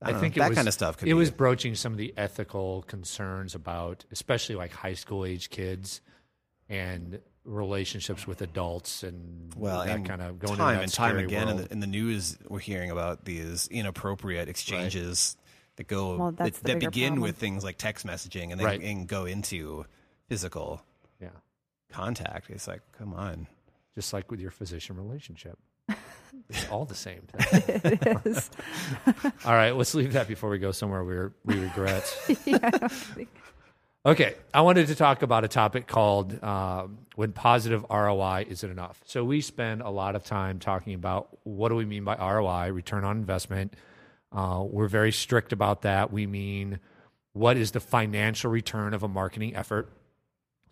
I, 0.01 0.09
I 0.09 0.13
think 0.15 0.33
that 0.33 0.49
was, 0.49 0.55
kind 0.55 0.67
of 0.67 0.73
stuff 0.73 0.97
could 0.97 1.07
it 1.07 1.13
was 1.13 1.29
broaching 1.29 1.75
some 1.75 1.91
of 1.91 1.99
the 1.99 2.15
ethical 2.17 2.81
concerns 2.87 3.53
about, 3.53 4.05
especially 4.11 4.55
like 4.55 4.71
high 4.71 4.95
school 4.95 5.23
age 5.23 5.51
kids 5.51 6.01
and 6.67 7.19
relationships 7.47 8.27
with 8.27 8.41
adults 8.41 9.03
and 9.03 9.53
well, 9.55 9.83
that 9.85 9.95
and 9.95 10.07
kind 10.07 10.21
of 10.21 10.37
going 10.37 10.57
time 10.57 10.75
that 10.75 10.83
and 10.83 10.93
time 10.93 11.17
again 11.17 11.47
in 11.49 11.57
the, 11.57 11.71
in 11.71 11.79
the 11.79 11.87
news. 11.87 12.37
We're 12.47 12.59
hearing 12.59 12.91
about 12.91 13.25
these 13.25 13.67
inappropriate 13.69 14.49
exchanges 14.49 15.37
that 15.77 15.87
go 15.87 16.17
Well, 16.17 16.31
that, 16.33 16.53
that 16.55 16.79
begin 16.79 17.09
problem. 17.13 17.21
with 17.21 17.37
things 17.37 17.63
like 17.63 17.77
text 17.77 18.05
messaging 18.05 18.51
and 18.51 18.59
then 18.59 18.65
Right. 18.65 18.81
and 18.81 19.07
go 19.07 19.25
into 19.25 19.85
physical 20.27 20.81
yeah, 21.21 21.29
contact. 21.89 22.49
It's 22.49 22.67
like, 22.67 22.81
come 22.97 23.13
on. 23.13 23.47
just 23.95 24.11
like 24.13 24.29
with 24.29 24.39
your 24.39 24.51
physician 24.51 24.95
relationship. 24.97 25.57
It's 26.49 26.69
all 26.69 26.85
the 26.85 26.93
same 26.95 27.21
thing. 27.33 27.81
it 27.91 28.25
is. 28.25 28.49
All 29.45 29.53
right, 29.53 29.71
let's 29.71 29.93
leave 29.95 30.13
that 30.13 30.27
before 30.27 30.49
we 30.49 30.59
go 30.59 30.71
somewhere 30.71 31.03
we 31.03 31.15
we 31.45 31.59
regret. 31.61 32.05
yeah, 32.45 32.59
I 32.61 32.69
don't 32.69 32.91
think- 32.91 33.29
Okay, 34.07 34.35
I 34.53 34.61
wanted 34.61 34.87
to 34.87 34.95
talk 34.95 35.21
about 35.21 35.43
a 35.43 35.49
topic 35.49 35.85
called 35.85 36.41
um, 36.41 36.99
when 37.15 37.33
positive 37.33 37.85
ROI 37.89 38.45
isn't 38.47 38.71
enough. 38.71 39.01
So 39.03 39.25
we 39.25 39.41
spend 39.41 39.81
a 39.81 39.89
lot 39.89 40.15
of 40.15 40.23
time 40.23 40.59
talking 40.59 40.93
about 40.93 41.37
what 41.43 41.67
do 41.67 41.75
we 41.75 41.83
mean 41.83 42.05
by 42.05 42.15
ROI, 42.15 42.71
return 42.71 43.03
on 43.03 43.17
investment. 43.17 43.73
Uh, 44.31 44.63
we're 44.65 44.87
very 44.87 45.11
strict 45.11 45.51
about 45.51 45.81
that. 45.81 46.09
We 46.09 46.25
mean 46.25 46.79
what 47.33 47.57
is 47.57 47.71
the 47.71 47.81
financial 47.81 48.49
return 48.49 48.93
of 48.93 49.03
a 49.03 49.09
marketing 49.09 49.57
effort? 49.57 49.91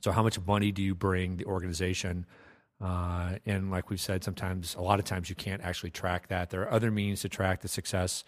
So 0.01 0.13
how 0.13 0.23
much 0.23 0.39
money 0.47 0.71
do 0.71 0.81
you 0.81 0.95
bring 0.95 1.35
the 1.35 1.43
organization? 1.43 2.25
Uh, 2.79 3.39
and 3.45 3.69
like 3.69 3.89
we've 3.89 3.99
said, 3.99 4.23
sometimes 4.23 4.75
a 4.75 4.81
lot 4.81 4.97
of 4.99 5.03
times 5.03 5.29
you 5.29 5.35
can't 5.35 5.61
actually 5.61 5.91
track 5.91 6.29
that. 6.29 6.51
There 6.51 6.61
are 6.61 6.71
other 6.71 6.89
means 6.89 7.19
to 7.23 7.27
track 7.27 7.59
the 7.59 7.67
success 7.67 8.23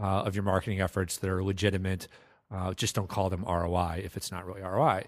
uh, 0.00 0.22
of 0.22 0.36
your 0.36 0.44
marketing 0.44 0.80
efforts 0.80 1.16
that 1.16 1.28
are 1.28 1.42
legitimate. 1.42 2.06
Uh, 2.54 2.72
just 2.74 2.94
don't 2.94 3.08
call 3.08 3.30
them 3.30 3.44
ROI 3.44 4.02
if 4.04 4.16
it's 4.16 4.30
not 4.30 4.46
really 4.46 4.62
ROI. 4.62 5.04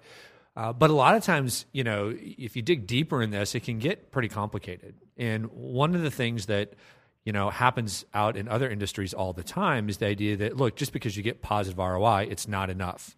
Uh, 0.57 0.73
but 0.73 0.91
a 0.91 0.95
lot 0.95 1.15
of 1.15 1.23
times, 1.23 1.67
you 1.73 1.85
know, 1.85 2.12
if 2.17 2.57
you 2.57 2.62
dig 2.62 2.87
deeper 2.87 3.23
in 3.23 3.31
this, 3.31 3.55
it 3.55 3.62
can 3.62 3.79
get 3.79 4.11
pretty 4.11 4.29
complicated. 4.29 4.95
And 5.17 5.47
one 5.53 5.95
of 5.95 6.03
the 6.03 6.11
things 6.11 6.47
that 6.47 6.73
you 7.25 7.33
know 7.33 7.50
happens 7.50 8.05
out 8.15 8.37
in 8.37 8.49
other 8.49 8.69
industries 8.69 9.12
all 9.12 9.33
the 9.33 9.43
time 9.43 9.88
is 9.88 9.99
the 9.99 10.07
idea 10.07 10.37
that 10.38 10.57
look, 10.57 10.76
just 10.76 10.93
because 10.93 11.17
you 11.17 11.23
get 11.23 11.43
positive 11.43 11.79
ROI, 11.79 12.29
it's 12.31 12.49
not 12.49 12.71
enough. 12.71 13.17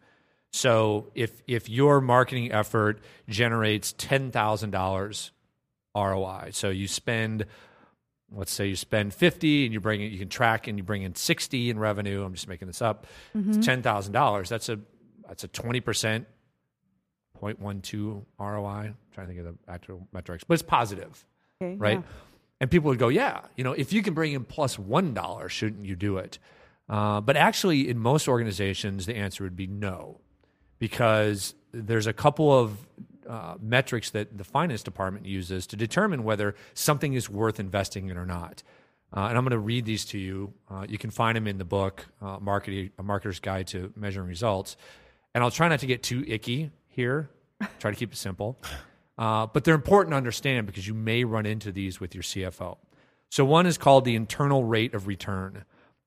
So 0.50 1.10
if 1.14 1.42
if 1.46 1.68
your 1.68 2.00
marketing 2.00 2.52
effort 2.52 3.00
generates 3.28 3.92
ten 3.92 4.30
thousand 4.30 4.70
dollars 4.70 5.30
ROI, 5.94 6.50
so 6.52 6.70
you 6.70 6.88
spend 6.88 7.46
let's 8.34 8.52
say 8.52 8.66
you 8.66 8.76
spend 8.76 9.14
50 9.14 9.64
and 9.64 9.72
you 9.72 9.80
bring 9.80 10.02
it 10.02 10.12
you 10.12 10.18
can 10.18 10.28
track 10.28 10.66
and 10.68 10.78
you 10.78 10.84
bring 10.84 11.02
in 11.02 11.14
60 11.14 11.70
in 11.70 11.78
revenue. 11.78 12.24
I'm 12.24 12.34
just 12.34 12.48
making 12.48 12.68
this 12.68 12.82
up. 12.82 13.06
It's 13.34 13.66
$10000 13.66 14.48
that's 14.48 14.68
a 14.68 14.78
that's 15.26 15.44
a 15.44 15.48
20% 15.48 16.24
0.12 17.40 18.22
roi 18.38 18.66
I'm 18.68 18.96
trying 19.12 19.26
to 19.28 19.34
think 19.34 19.46
of 19.46 19.54
the 19.54 19.72
actual 19.72 20.06
metrics 20.12 20.44
but 20.44 20.54
it's 20.54 20.62
positive 20.62 21.24
okay, 21.62 21.76
right? 21.76 21.98
Yeah. 21.98 22.02
and 22.60 22.70
people 22.70 22.88
would 22.88 22.98
go 22.98 23.08
yeah 23.08 23.42
you 23.56 23.64
know 23.64 23.72
if 23.72 23.92
you 23.92 24.02
can 24.02 24.14
bring 24.14 24.32
in 24.32 24.44
plus 24.44 24.76
plus 24.76 24.86
one 24.86 25.14
dollar 25.14 25.48
shouldn't 25.48 25.84
you 25.86 25.96
do 25.96 26.16
it? 26.18 26.38
Uh, 26.88 27.20
but 27.20 27.36
actually 27.36 27.88
in 27.88 27.98
most 27.98 28.28
organizations 28.28 29.06
the 29.06 29.14
answer 29.14 29.44
would 29.44 29.56
be 29.56 29.66
no 29.66 30.20
because 30.78 31.54
there's 31.72 32.06
a 32.06 32.12
couple 32.12 32.56
of 32.56 32.76
uh, 33.28 33.54
metrics 33.60 34.10
that 34.10 34.36
the 34.36 34.44
finance 34.44 34.82
department 34.82 35.26
uses 35.26 35.66
to 35.68 35.76
determine 35.76 36.24
whether 36.24 36.54
something 36.74 37.14
is 37.14 37.28
worth 37.28 37.60
investing 37.60 38.08
in 38.08 38.16
or 38.16 38.26
not. 38.26 38.62
Uh, 39.16 39.20
and 39.20 39.38
I'm 39.38 39.44
going 39.44 39.50
to 39.52 39.58
read 39.58 39.84
these 39.84 40.04
to 40.06 40.18
you. 40.18 40.52
Uh, 40.70 40.84
you 40.88 40.98
can 40.98 41.10
find 41.10 41.36
them 41.36 41.46
in 41.46 41.58
the 41.58 41.64
book, 41.64 42.06
uh, 42.20 42.38
Marketing, 42.40 42.90
A 42.98 43.02
Marketer's 43.02 43.40
Guide 43.40 43.66
to 43.68 43.92
Measuring 43.96 44.28
Results. 44.28 44.76
And 45.34 45.42
I'll 45.42 45.50
try 45.50 45.68
not 45.68 45.80
to 45.80 45.86
get 45.86 46.02
too 46.02 46.24
icky 46.26 46.70
here, 46.88 47.30
try 47.78 47.90
to 47.90 47.96
keep 47.96 48.12
it 48.12 48.16
simple. 48.16 48.58
Uh, 49.16 49.46
but 49.46 49.64
they're 49.64 49.74
important 49.74 50.12
to 50.12 50.16
understand 50.16 50.66
because 50.66 50.86
you 50.86 50.94
may 50.94 51.24
run 51.24 51.46
into 51.46 51.72
these 51.72 52.00
with 52.00 52.14
your 52.14 52.22
CFO. 52.22 52.76
So, 53.30 53.44
one 53.44 53.66
is 53.66 53.76
called 53.76 54.04
the 54.04 54.14
internal 54.14 54.64
rate 54.64 54.94
of 54.94 55.06
return. 55.06 55.64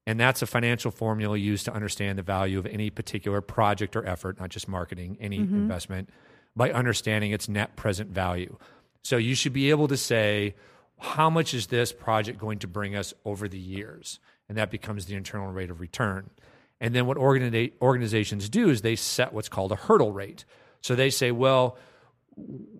And 0.07 0.19
that's 0.19 0.41
a 0.41 0.47
financial 0.47 0.89
formula 0.89 1.37
used 1.37 1.65
to 1.65 1.73
understand 1.73 2.17
the 2.17 2.23
value 2.23 2.57
of 2.57 2.65
any 2.65 2.89
particular 2.89 3.39
project 3.39 3.95
or 3.95 4.05
effort, 4.05 4.39
not 4.39 4.49
just 4.49 4.67
marketing, 4.67 5.17
any 5.21 5.37
investment, 5.37 6.09
by 6.55 6.71
understanding 6.71 7.31
its 7.31 7.47
net 7.47 7.75
present 7.75 8.09
value. 8.09 8.57
So 9.03 9.17
you 9.17 9.35
should 9.35 9.53
be 9.53 9.69
able 9.69 9.87
to 9.87 9.97
say, 9.97 10.55
how 10.99 11.29
much 11.29 11.53
is 11.53 11.67
this 11.67 11.91
project 11.91 12.39
going 12.39 12.59
to 12.59 12.67
bring 12.67 12.95
us 12.95 13.13
over 13.25 13.47
the 13.47 13.59
years? 13.59 14.19
And 14.47 14.57
that 14.57 14.69
becomes 14.69 15.05
the 15.05 15.15
internal 15.15 15.51
rate 15.51 15.71
of 15.71 15.79
return. 15.79 16.29
And 16.79 16.93
then 16.93 17.05
what 17.05 17.17
organi- 17.17 17.73
organizations 17.81 18.49
do 18.49 18.69
is 18.69 18.81
they 18.81 18.95
set 18.95 19.33
what's 19.33 19.49
called 19.49 19.71
a 19.71 19.75
hurdle 19.75 20.11
rate. 20.11 20.45
So 20.81 20.95
they 20.95 21.09
say, 21.09 21.31
well, 21.31 21.77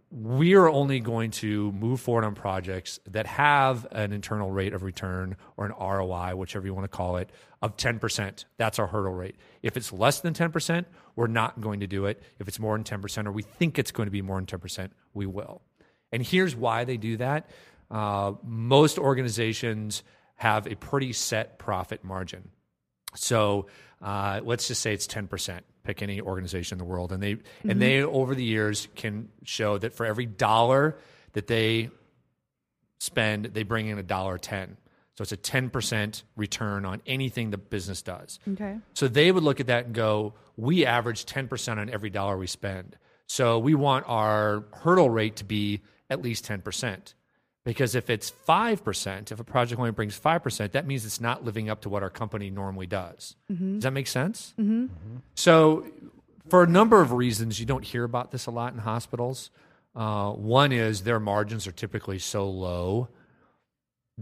we 0.10 0.54
are 0.54 0.70
only 0.70 1.00
going 1.00 1.32
to 1.32 1.72
move 1.74 2.02
forward 2.02 2.24
on 2.26 2.36
projects 2.36 3.00
that 3.10 3.28
have 3.28 3.88
an 3.92 4.14
internal 4.14 4.52
rate 4.52 4.74
of 4.74 4.84
return 4.84 5.36
or 5.58 5.66
an 5.66 5.74
ROI, 5.80 6.36
whichever 6.36 6.66
you 6.66 6.74
want 6.74 6.86
to 6.86 6.96
call 6.96 7.18
it, 7.18 7.30
of 7.62 7.78
10%. 7.78 8.46
That's 8.58 8.80
our 8.80 8.88
hurdle 8.88 9.14
rate. 9.14 9.36
If 9.62 9.78
it's 9.78 9.92
less 9.94 10.22
than 10.22 10.34
10%, 10.34 10.86
we're 11.16 11.28
not 11.28 11.62
going 11.62 11.82
to 11.82 11.88
do 11.88 12.06
it. 12.06 12.22
If 12.40 12.48
it's 12.48 12.60
more 12.60 12.78
than 12.78 12.84
10%, 12.84 13.26
or 13.26 13.32
we 13.32 13.44
think 13.44 13.80
it's 13.80 13.92
going 13.92 14.08
to 14.08 14.12
be 14.12 14.22
more 14.22 14.42
than 14.42 14.46
10%, 14.46 14.90
we 15.14 15.26
will. 15.26 15.62
And 16.12 16.22
here's 16.26 16.56
why 16.56 16.84
they 16.84 16.98
do 16.98 17.18
that. 17.18 17.50
Uh, 17.90 18.34
most 18.44 18.98
organizations 18.98 20.04
have 20.36 20.66
a 20.66 20.76
pretty 20.76 21.14
set 21.14 21.60
profit 21.60 22.04
margin. 22.04 22.50
So 23.16 23.68
uh, 24.02 24.42
let's 24.44 24.68
just 24.68 24.82
say 24.82 24.94
it's 24.94 25.08
ten 25.08 25.28
percent. 25.28 25.66
Pick 25.84 26.02
any 26.02 26.22
organization 26.22 26.76
in 26.76 26.80
the 26.80 26.90
world, 26.90 27.12
and 27.12 27.22
they 27.22 27.32
and 27.32 27.42
mm-hmm. 27.64 27.80
they 27.80 28.04
over 28.04 28.36
the 28.36 28.44
years 28.44 28.88
can 28.96 29.30
show 29.44 29.78
that 29.78 29.94
for 29.94 30.06
every 30.06 30.26
dollar 30.26 30.98
that 31.34 31.48
they 31.48 31.90
spend, 33.00 33.46
they 33.46 33.64
bring 33.64 33.88
in 33.88 33.98
a 33.98 34.04
dollar 34.04 34.38
ten. 34.38 34.78
So 35.18 35.24
it's 35.24 35.32
a 35.32 35.38
ten 35.38 35.70
percent 35.70 36.24
return 36.36 36.86
on 36.86 37.02
anything 37.06 37.50
the 37.50 37.58
business 37.58 38.02
does. 38.02 38.40
Okay. 38.48 38.78
So 38.94 39.08
they 39.08 39.32
would 39.32 39.44
look 39.44 39.60
at 39.60 39.68
that 39.68 39.86
and 39.86 39.96
go, 39.96 40.36
we 40.58 40.86
average 40.86 41.26
10% 41.26 41.78
on 41.78 41.90
every 41.90 42.10
dollar 42.10 42.38
we 42.38 42.48
spend. 42.48 42.98
So 43.28 43.58
we 43.60 43.74
want 43.76 44.06
our 44.08 44.66
hurdle 44.74 45.10
rate 45.10 45.38
to 45.38 45.46
be 45.46 45.82
at 46.10 46.22
least 46.22 46.46
10%. 46.46 47.14
Because 47.64 47.94
if 47.94 48.10
it's 48.10 48.32
5%, 48.32 49.32
if 49.32 49.40
a 49.40 49.44
project 49.44 49.78
only 49.80 49.92
brings 49.92 50.20
5%, 50.20 50.72
that 50.72 50.88
means 50.88 51.06
it's 51.06 51.22
not 51.22 51.46
living 51.46 51.70
up 51.70 51.82
to 51.82 51.90
what 51.90 52.02
our 52.02 52.10
company 52.10 52.50
normally 52.50 52.88
does. 52.88 53.36
Does 53.76 53.84
that 53.84 53.92
make 53.92 54.08
sense? 54.08 54.56
Mm-hmm. 54.60 54.88
So, 55.36 55.86
for 56.50 56.64
a 56.64 56.68
number 56.68 57.02
of 57.02 57.12
reasons, 57.12 57.60
you 57.60 57.68
don't 57.68 57.86
hear 57.86 58.04
about 58.04 58.32
this 58.32 58.48
a 58.48 58.52
lot 58.52 58.74
in 58.74 58.80
hospitals. 58.80 59.52
Uh, 59.96 60.32
one 60.32 60.72
is 60.72 61.04
their 61.04 61.20
margins 61.20 61.68
are 61.68 61.72
typically 61.72 62.18
so 62.18 62.50
low 62.50 63.10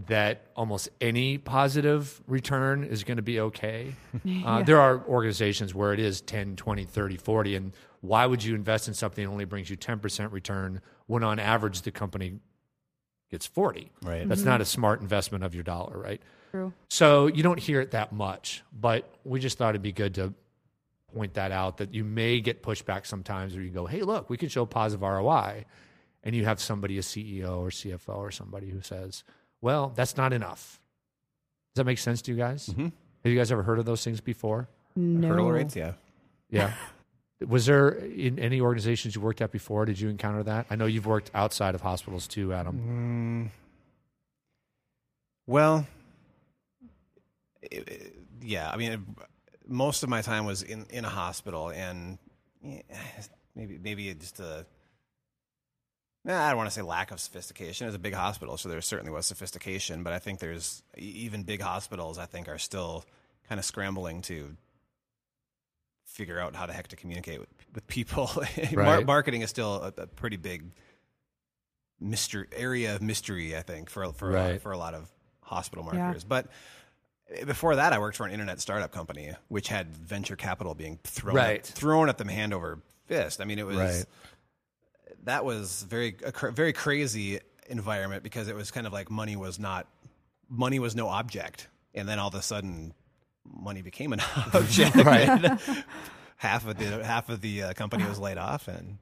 that 0.08 0.46
almost 0.56 0.88
any 1.00 1.38
positive 1.38 2.22
return 2.26 2.84
is 2.84 3.04
going 3.04 3.16
to 3.16 3.22
be 3.22 3.40
okay. 3.40 3.94
Uh, 4.44 4.62
there 4.62 4.80
are 4.80 5.04
organizations 5.06 5.74
where 5.74 5.92
it 5.92 6.00
is 6.00 6.20
10, 6.22 6.56
20, 6.56 6.84
30, 6.84 7.16
40. 7.16 7.56
And 7.56 7.72
why 8.00 8.26
would 8.26 8.42
you 8.42 8.54
invest 8.54 8.88
in 8.88 8.94
something 8.94 9.24
that 9.24 9.30
only 9.30 9.44
brings 9.44 9.68
you 9.68 9.76
10% 9.76 10.32
return 10.32 10.80
when 11.06 11.22
on 11.22 11.38
average 11.38 11.82
the 11.82 11.90
company 11.90 12.38
gets 13.30 13.46
40? 13.46 13.90
Right. 14.02 14.28
That's 14.28 14.44
not 14.44 14.60
a 14.60 14.64
smart 14.64 15.00
investment 15.00 15.44
of 15.44 15.54
your 15.54 15.64
dollar, 15.64 15.98
right? 15.98 16.20
True. 16.50 16.72
So 16.88 17.26
you 17.26 17.42
don't 17.42 17.58
hear 17.58 17.80
it 17.80 17.92
that 17.92 18.12
much, 18.12 18.62
but 18.72 19.08
we 19.24 19.40
just 19.40 19.56
thought 19.58 19.70
it'd 19.70 19.82
be 19.82 19.92
good 19.92 20.14
to 20.16 20.34
point 21.14 21.34
that 21.34 21.52
out 21.52 21.78
that 21.78 21.94
you 21.94 22.04
may 22.04 22.40
get 22.40 22.62
pushback 22.62 23.06
sometimes 23.06 23.54
where 23.54 23.62
you 23.62 23.70
go, 23.70 23.86
hey, 23.86 24.02
look, 24.02 24.30
we 24.30 24.36
can 24.36 24.48
show 24.48 24.66
positive 24.66 25.02
ROI. 25.02 25.64
And 26.22 26.36
you 26.36 26.44
have 26.44 26.60
somebody, 26.60 26.98
a 26.98 27.00
CEO 27.00 27.58
or 27.58 27.68
CFO 27.68 28.16
or 28.16 28.30
somebody 28.30 28.68
who 28.68 28.82
says, 28.82 29.24
well, 29.62 29.92
that's 29.94 30.16
not 30.16 30.32
enough. 30.32 30.80
Does 31.74 31.80
that 31.80 31.84
make 31.84 31.98
sense 31.98 32.20
to 32.22 32.32
you 32.32 32.36
guys? 32.36 32.66
Mm-hmm. 32.66 32.84
Have 32.84 33.32
you 33.32 33.38
guys 33.38 33.50
ever 33.50 33.62
heard 33.62 33.78
of 33.78 33.86
those 33.86 34.04
things 34.04 34.20
before? 34.20 34.68
No. 34.96 35.28
Hurdle 35.28 35.50
rates, 35.50 35.76
yeah. 35.76 35.92
Yeah. 36.50 36.72
Was 37.46 37.66
there 37.66 37.88
in 37.88 38.38
any 38.38 38.60
organizations 38.60 39.14
you 39.14 39.20
worked 39.20 39.40
at 39.40 39.50
before? 39.50 39.84
Did 39.86 39.98
you 39.98 40.08
encounter 40.10 40.42
that? 40.42 40.66
I 40.70 40.76
know 40.76 40.86
you've 40.86 41.06
worked 41.06 41.30
outside 41.34 41.74
of 41.74 41.80
hospitals 41.80 42.26
too, 42.28 42.52
Adam. 42.52 43.50
Mm, 43.50 43.50
well, 45.46 45.86
it- 47.62 47.88
it- 47.88 48.16
yeah. 48.42 48.70
I 48.70 48.76
mean, 48.76 48.92
it- 48.92 49.00
most 49.66 50.02
of 50.02 50.08
my 50.08 50.20
time 50.22 50.44
was 50.44 50.62
in, 50.62 50.84
in 50.90 51.04
a 51.04 51.08
hospital, 51.08 51.70
and 51.70 52.18
maybe 53.54 53.78
maybe 53.78 54.12
just 54.14 54.40
a. 54.40 54.66
Nah, 56.24 56.44
I 56.44 56.48
don't 56.50 56.58
want 56.58 56.68
to 56.68 56.74
say 56.74 56.82
lack 56.82 57.12
of 57.12 57.20
sophistication. 57.20 57.86
It's 57.86 57.96
a 57.96 58.00
big 58.00 58.12
hospital, 58.12 58.58
so 58.58 58.68
there 58.68 58.80
certainly 58.82 59.12
was 59.12 59.26
sophistication. 59.26 60.02
But 60.02 60.12
I 60.12 60.18
think 60.18 60.40
there's 60.40 60.82
even 60.98 61.44
big 61.44 61.62
hospitals. 61.62 62.18
I 62.18 62.26
think 62.26 62.48
are 62.48 62.58
still 62.58 63.04
kind 63.48 63.58
of 63.58 63.64
scrambling 63.64 64.20
to 64.22 64.54
figure 66.12 66.38
out 66.40 66.54
how 66.56 66.66
the 66.66 66.72
heck 66.72 66.88
to 66.88 66.96
communicate 66.96 67.40
with, 67.40 67.48
with 67.74 67.86
people. 67.86 68.30
Mar- 68.72 68.84
Right. 68.84 69.06
marketing 69.06 69.42
is 69.42 69.50
still 69.50 69.76
a, 69.96 70.02
a 70.02 70.06
pretty 70.06 70.36
big 70.36 70.64
mystery 72.00 72.46
area 72.54 72.94
of 72.94 73.02
mystery. 73.02 73.56
I 73.56 73.62
think 73.62 73.90
for 73.90 74.10
for 74.12 74.30
a 74.36 74.52
lot, 74.52 74.60
for 74.62 74.72
a 74.72 74.78
lot 74.78 74.94
of 74.94 75.08
hospital 75.42 75.88
Yeah. 75.92 75.98
marketers. 76.00 76.24
But 76.24 76.46
eh, 77.32 77.44
before 77.44 77.76
that, 77.76 77.92
I 77.92 77.98
worked 77.98 78.16
for 78.16 78.26
an 78.26 78.32
internet 78.32 78.60
startup 78.60 78.92
company 78.92 79.32
which 79.48 79.68
had 79.68 79.88
venture 79.94 80.36
capital 80.36 80.74
being 80.74 80.98
thrown 81.04 81.36
Right. 81.36 81.58
at, 81.60 81.66
thrown 81.66 82.08
at 82.08 82.18
them 82.18 82.28
hand 82.28 82.52
over 82.54 82.80
fist. 83.06 83.40
I 83.40 83.44
mean, 83.44 83.58
it 83.58 83.66
was 83.66 83.76
Right. 83.76 84.04
that 85.24 85.44
was 85.44 85.82
very 85.88 86.16
a 86.24 86.32
cr- 86.32 86.48
very 86.50 86.72
crazy 86.72 87.40
environment 87.68 88.22
because 88.22 88.48
it 88.48 88.56
was 88.56 88.70
kind 88.70 88.86
of 88.86 88.92
like 88.92 89.10
money 89.10 89.36
was 89.36 89.58
not 89.58 89.86
money 90.48 90.78
was 90.80 90.96
no 90.96 91.08
object, 91.08 91.68
and 91.94 92.08
then 92.08 92.18
all 92.18 92.28
of 92.28 92.34
a 92.34 92.42
sudden, 92.42 92.92
money 93.44 93.82
became 93.82 94.12
an 94.12 94.20
object. 94.54 94.96
Right. 94.96 95.58
half 96.36 96.66
of 96.66 96.78
the 96.78 97.04
half 97.04 97.28
of 97.28 97.40
the 97.40 97.62
uh, 97.64 97.72
company 97.74 98.04
was 98.04 98.18
laid 98.18 98.38
off, 98.38 98.68
and 98.68 98.98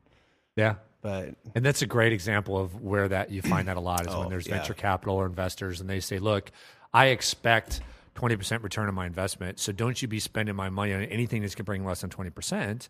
Yeah. 0.57 0.77
but 1.03 1.35
And 1.55 1.65
that's 1.65 1.83
a 1.83 1.87
great 1.87 2.13
example 2.13 2.59
of 2.59 2.81
where 2.83 3.09
that 3.09 3.31
you 3.31 3.43
find 3.43 3.69
that 3.69 3.77
a 3.77 3.81
lot 3.81 4.03
is 4.07 4.09
Oh, 4.15 4.21
when 4.21 4.29
there's 4.29 4.47
yeah. 4.49 4.57
venture 4.59 4.75
capital 4.75 5.15
or 5.17 5.27
investors 5.27 5.81
and 5.81 5.89
they 5.89 6.01
say, 6.01 6.19
look, 6.19 6.51
I 6.93 7.07
expect 7.07 7.81
20% 8.17 8.63
return 8.65 8.89
on 8.89 8.95
my 8.95 9.07
investment. 9.07 9.61
So 9.61 9.71
don't 9.71 10.01
you 10.03 10.09
be 10.09 10.19
spending 10.19 10.57
my 10.57 10.69
money 10.71 10.93
on 10.93 11.03
anything 11.05 11.43
that's 11.43 11.55
going 11.55 11.65
to 11.65 11.65
bring 11.65 11.85
less 11.85 12.01
than 12.01 12.11
20% 12.11 12.89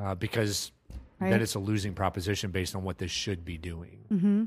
uh, 0.00 0.14
because 0.14 0.70
Right. 1.18 1.30
then 1.30 1.40
it's 1.42 1.54
a 1.54 1.60
losing 1.60 1.94
proposition 1.94 2.50
based 2.50 2.74
on 2.74 2.82
what 2.82 2.98
this 2.98 3.10
should 3.12 3.44
be 3.44 3.56
doing. 3.56 4.04
Mm-hmm. 4.12 4.44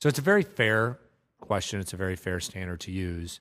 So 0.00 0.08
it's 0.08 0.20
a 0.20 0.22
very 0.22 0.42
fair 0.42 0.98
question. 1.40 1.80
It's 1.80 1.92
a 1.92 1.96
very 1.96 2.14
fair 2.14 2.38
standard 2.38 2.78
to 2.80 2.92
use. 2.92 3.40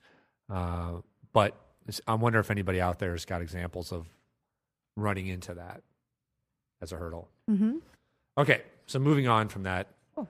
Uh, 0.49 1.01
but 1.31 1.49
it's- 1.49 1.70
I 2.07 2.13
wonder 2.15 2.39
if 2.39 2.51
anybody 2.51 2.79
out 2.79 2.99
there 2.99 3.11
has 3.11 3.25
got 3.25 3.41
examples 3.41 3.91
of 3.91 4.07
running 4.97 5.27
into 5.27 5.53
that 5.55 5.81
as 6.81 6.91
a 6.91 6.97
hurdle. 6.97 7.27
Mm-hmm. 7.49 7.77
Okay, 8.37 8.61
so 8.87 8.99
moving 8.99 9.27
on 9.27 9.47
from 9.49 9.63
that 9.63 9.87
Oh. 10.17 10.27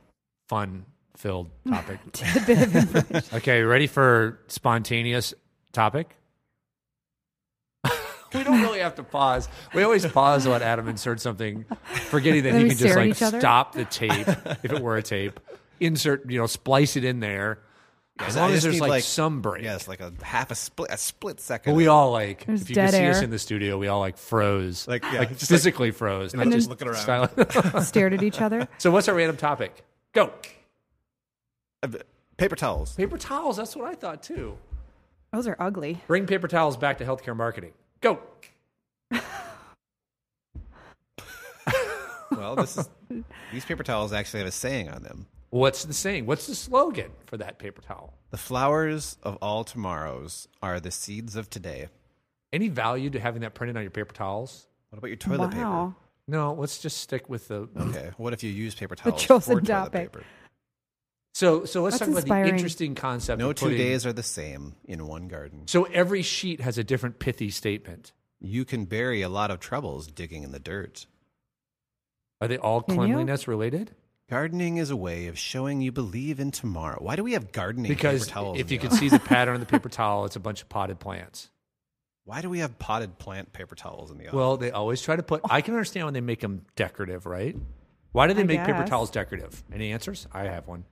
fun-filled 0.50 1.50
topic. 1.68 2.00
Tidbit 2.14 2.62
of 2.64 2.76
information. 2.76 3.30
okay, 3.38 3.62
ready 3.64 3.88
for 3.88 4.40
spontaneous 4.48 5.34
topic? 5.72 6.16
we 8.34 8.44
don't 8.44 8.62
really 8.62 8.80
have 8.80 8.96
to 8.96 9.04
pause. 9.04 9.50
We 9.74 9.84
always 9.84 10.06
pause 10.06 10.48
when 10.48 10.62
Adam 10.62 10.88
inserts 10.88 11.24
something, 11.24 11.66
forgetting 11.94 12.44
that 12.44 12.54
he 12.54 12.70
can 12.70 12.78
just 12.78 12.96
like 12.96 13.16
stop 13.16 13.74
the 13.74 13.86
tape 13.86 14.28
if 14.64 14.66
it 14.72 14.80
were 14.82 14.98
a 14.98 15.04
tape, 15.04 15.40
insert, 15.80 16.30
you 16.30 16.38
know, 16.40 16.48
splice 16.48 16.96
it 16.96 17.04
in 17.04 17.20
there. 17.20 17.60
As 18.20 18.38
I 18.38 18.42
long 18.42 18.52
as 18.52 18.62
there's 18.64 18.80
like, 18.80 18.90
like- 18.90 19.04
some 19.04 19.42
break. 19.42 19.64
yes, 19.64 19.88
like 19.88 20.00
a 20.00 20.14
half 20.22 20.52
a 20.52 20.56
split 20.56 20.92
a 20.92 20.98
split 20.98 21.40
second. 21.40 21.74
But 21.74 21.78
we 21.78 21.88
all 21.88 22.12
like, 22.12 22.46
There's 22.46 22.62
if 22.62 22.70
you 22.70 22.76
could 22.76 22.82
dead 22.82 22.92
see 22.94 23.08
us 23.08 23.22
in 23.24 23.32
the 23.32 23.40
studio, 23.40 23.78
we 23.80 23.88
all 23.88 24.00
like 24.00 24.18
froze, 24.18 24.88
Like, 24.88 25.04
yeah, 25.04 25.20
like 25.20 25.30
just 25.30 25.44
like- 25.44 25.48
physically 25.50 25.92
froze, 25.92 26.34
and 26.34 26.40
not 26.44 26.46
just 26.52 26.68
just 26.68 26.70
looking 26.70 26.88
around. 26.88 27.30
silent. 27.30 27.84
Stared 27.88 28.14
at 28.14 28.22
each 28.22 28.40
other. 28.42 28.68
so, 28.78 28.92
what's 28.92 29.08
our 29.08 29.16
random 29.16 29.38
topic? 29.38 29.84
Go. 30.14 30.32
Uh, 31.82 31.88
paper 32.38 32.56
towels. 32.56 32.94
Paper 32.96 33.18
towels. 33.18 33.58
That's 33.58 33.76
what 33.76 33.88
I 33.90 33.96
thought 33.96 34.22
too. 34.22 34.58
Those 35.34 35.48
are 35.48 35.56
ugly. 35.60 36.00
Bring 36.08 36.28
paper 36.28 36.48
towels 36.48 36.78
back 36.78 36.98
to 37.00 37.06
healthcare 37.06 37.36
marketing. 37.36 37.72
Go. 38.02 38.20
Well, 42.32 42.56
this 42.56 42.78
is 42.78 42.90
these 43.52 43.66
paper 43.66 43.84
towels 43.84 44.14
actually 44.14 44.40
have 44.40 44.48
a 44.48 44.52
saying 44.54 44.90
on 44.90 45.04
them. 45.04 45.28
What's 45.52 45.84
the 45.84 45.94
saying? 45.94 46.26
What's 46.26 46.48
the 46.48 46.56
slogan 46.56 47.12
for 47.26 47.36
that 47.38 47.60
paper 47.60 47.82
towel? 47.82 48.14
The 48.30 48.38
flowers 48.38 49.18
of 49.22 49.38
all 49.42 49.66
tomorrows 49.66 50.48
are 50.64 50.80
the 50.80 50.92
seeds 50.92 51.36
of 51.36 51.50
today. 51.50 51.90
Any 52.54 52.70
value 52.70 53.10
to 53.10 53.20
having 53.20 53.42
that 53.42 53.54
printed 53.54 53.76
on 53.76 53.84
your 53.84 53.92
paper 53.92 54.14
towels? 54.14 54.68
What 54.90 55.00
about 55.00 55.08
your 55.08 55.18
toilet 55.18 55.54
wow. 55.54 55.96
No, 56.26 56.54
let's 56.54 56.80
just 56.80 56.98
stick 56.98 57.30
with 57.30 57.50
the. 57.50 57.68
Okay. 57.78 58.12
What 58.16 58.32
if 58.32 58.44
you 58.44 58.50
use 58.50 58.76
paper 58.76 58.96
towels 58.96 59.22
chosen 59.22 59.60
for 59.60 59.66
toilet 59.66 59.68
topic. 59.68 60.12
paper? 60.14 60.26
So, 61.34 61.66
so 61.66 61.84
let's 61.84 62.00
That's 62.00 62.12
talk 62.14 62.24
about 62.24 62.44
the 62.44 62.50
interesting 62.50 62.96
concept. 62.96 63.40
No 63.40 63.50
of 63.50 63.58
two 63.58 63.76
days 63.76 64.06
are 64.06 64.14
the 64.14 64.24
same 64.24 64.76
in 64.86 65.06
one 65.06 65.28
garden. 65.28 65.68
So 65.68 65.84
every 65.84 66.22
sheet 66.22 66.62
has 66.62 66.78
a 66.78 66.84
different 66.84 67.20
pithy 67.20 67.50
statement. 67.50 68.14
You 68.40 68.64
can 68.64 68.86
bury 68.86 69.22
a 69.22 69.30
lot 69.30 69.52
of 69.52 69.60
troubles 69.60 70.08
digging 70.08 70.44
in 70.44 70.52
the 70.52 70.60
dirt. 70.60 71.08
Are 72.40 72.48
they 72.48 72.58
all 72.58 72.82
Can 72.82 72.96
you? 72.96 73.02
cleanliness 73.02 73.48
related? 73.48 73.96
Gardening 74.32 74.78
is 74.78 74.90
a 74.92 74.96
way 74.96 75.28
of 75.28 75.38
showing 75.38 75.82
you 75.82 75.92
believe 75.92 76.40
in 76.40 76.52
tomorrow. 76.52 76.98
Why 77.04 77.18
do 77.18 77.24
we 77.26 77.34
have 77.34 77.52
gardening 77.52 77.90
Because 77.90 78.22
paper 78.28 78.34
towels? 78.34 78.60
if 78.62 78.72
you 78.72 78.78
the 78.80 78.88
can 78.88 78.96
see 78.98 79.10
the 79.10 79.20
pattern 79.20 79.56
on 79.56 79.60
the 79.60 79.66
paper 79.66 79.90
towel, 80.00 80.24
it's 80.24 80.38
a 80.38 80.40
bunch 80.40 80.62
of 80.62 80.70
potted 80.70 81.02
plants. 81.02 81.50
Why 82.24 82.42
do 82.42 82.50
we 82.50 82.60
have 82.60 82.80
potted 82.80 83.18
plant 83.18 83.52
paper 83.52 83.76
towels 83.76 84.10
in 84.10 84.18
the 84.18 84.28
office? 84.28 84.34
Well, 84.38 84.56
they 84.56 84.72
always 84.72 85.02
try 85.02 85.18
to 85.18 85.24
put. 85.24 85.42
I 85.50 85.60
can 85.60 85.74
understand 85.74 86.06
when 86.06 86.14
they 86.14 86.22
make 86.22 86.40
them 86.40 86.66
decorative, 86.78 87.26
right? 87.26 87.58
Why 88.14 88.28
do 88.28 88.34
they 88.34 88.44
I 88.44 88.46
make 88.46 88.60
paper 88.62 88.80
guess. 88.80 88.90
towels 88.90 89.12
decorative? 89.12 89.62
Any 89.74 89.92
answers? 89.92 90.28
I 90.32 90.44
have 90.46 90.66
one. 90.66 90.86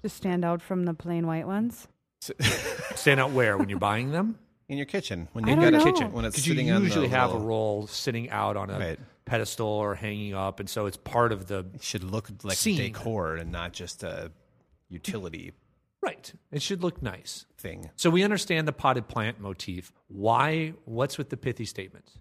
Just 0.00 0.16
stand 0.16 0.42
out 0.42 0.62
from 0.62 0.86
the 0.86 0.94
plain 0.94 1.26
white 1.26 1.46
ones. 1.46 1.86
Stand 2.94 3.20
out 3.20 3.32
where 3.32 3.58
when 3.58 3.68
you're 3.68 3.78
buying 3.78 4.10
them 4.10 4.38
in 4.70 4.78
your 4.78 4.86
kitchen 4.86 5.28
when 5.34 5.44
I 5.44 5.50
you 5.50 5.56
don't 5.56 5.64
got 5.72 5.74
a 5.82 5.84
know. 5.84 5.92
kitchen 5.92 6.12
when 6.12 6.24
it's 6.24 6.34
because 6.36 6.46
you 6.48 6.54
sitting 6.54 6.70
on 6.70 6.80
the 6.80 6.86
usually 6.88 7.08
have 7.08 7.28
a 7.30 7.34
little- 7.34 7.46
roll 7.46 7.86
sitting 7.86 8.30
out 8.30 8.56
on 8.56 8.70
a 8.70 8.78
Right. 8.78 8.98
Pedestal 9.26 9.66
or 9.68 9.94
hanging 9.94 10.34
up, 10.34 10.60
and 10.60 10.70
so 10.70 10.86
it's 10.86 10.96
part 10.96 11.32
of 11.32 11.46
the 11.46 11.66
It 11.74 11.82
should 11.82 12.04
look 12.04 12.30
like 12.42 12.56
Scene. 12.56 12.78
decor 12.78 13.36
and 13.36 13.52
not 13.52 13.72
just 13.74 14.02
a 14.02 14.32
utility 14.88 15.52
right. 16.06 16.32
It 16.52 16.62
should 16.62 16.82
look 16.82 17.02
nice. 17.02 17.44
thing. 17.58 17.90
So 17.96 18.10
we 18.10 18.22
understand 18.22 18.68
the 18.68 18.72
potted 18.72 19.08
plant 19.08 19.40
motif. 19.40 19.92
Why? 20.08 20.74
What's 20.84 21.18
with 21.18 21.30
the 21.30 21.36
pithy 21.36 21.64
statements? 21.64 22.16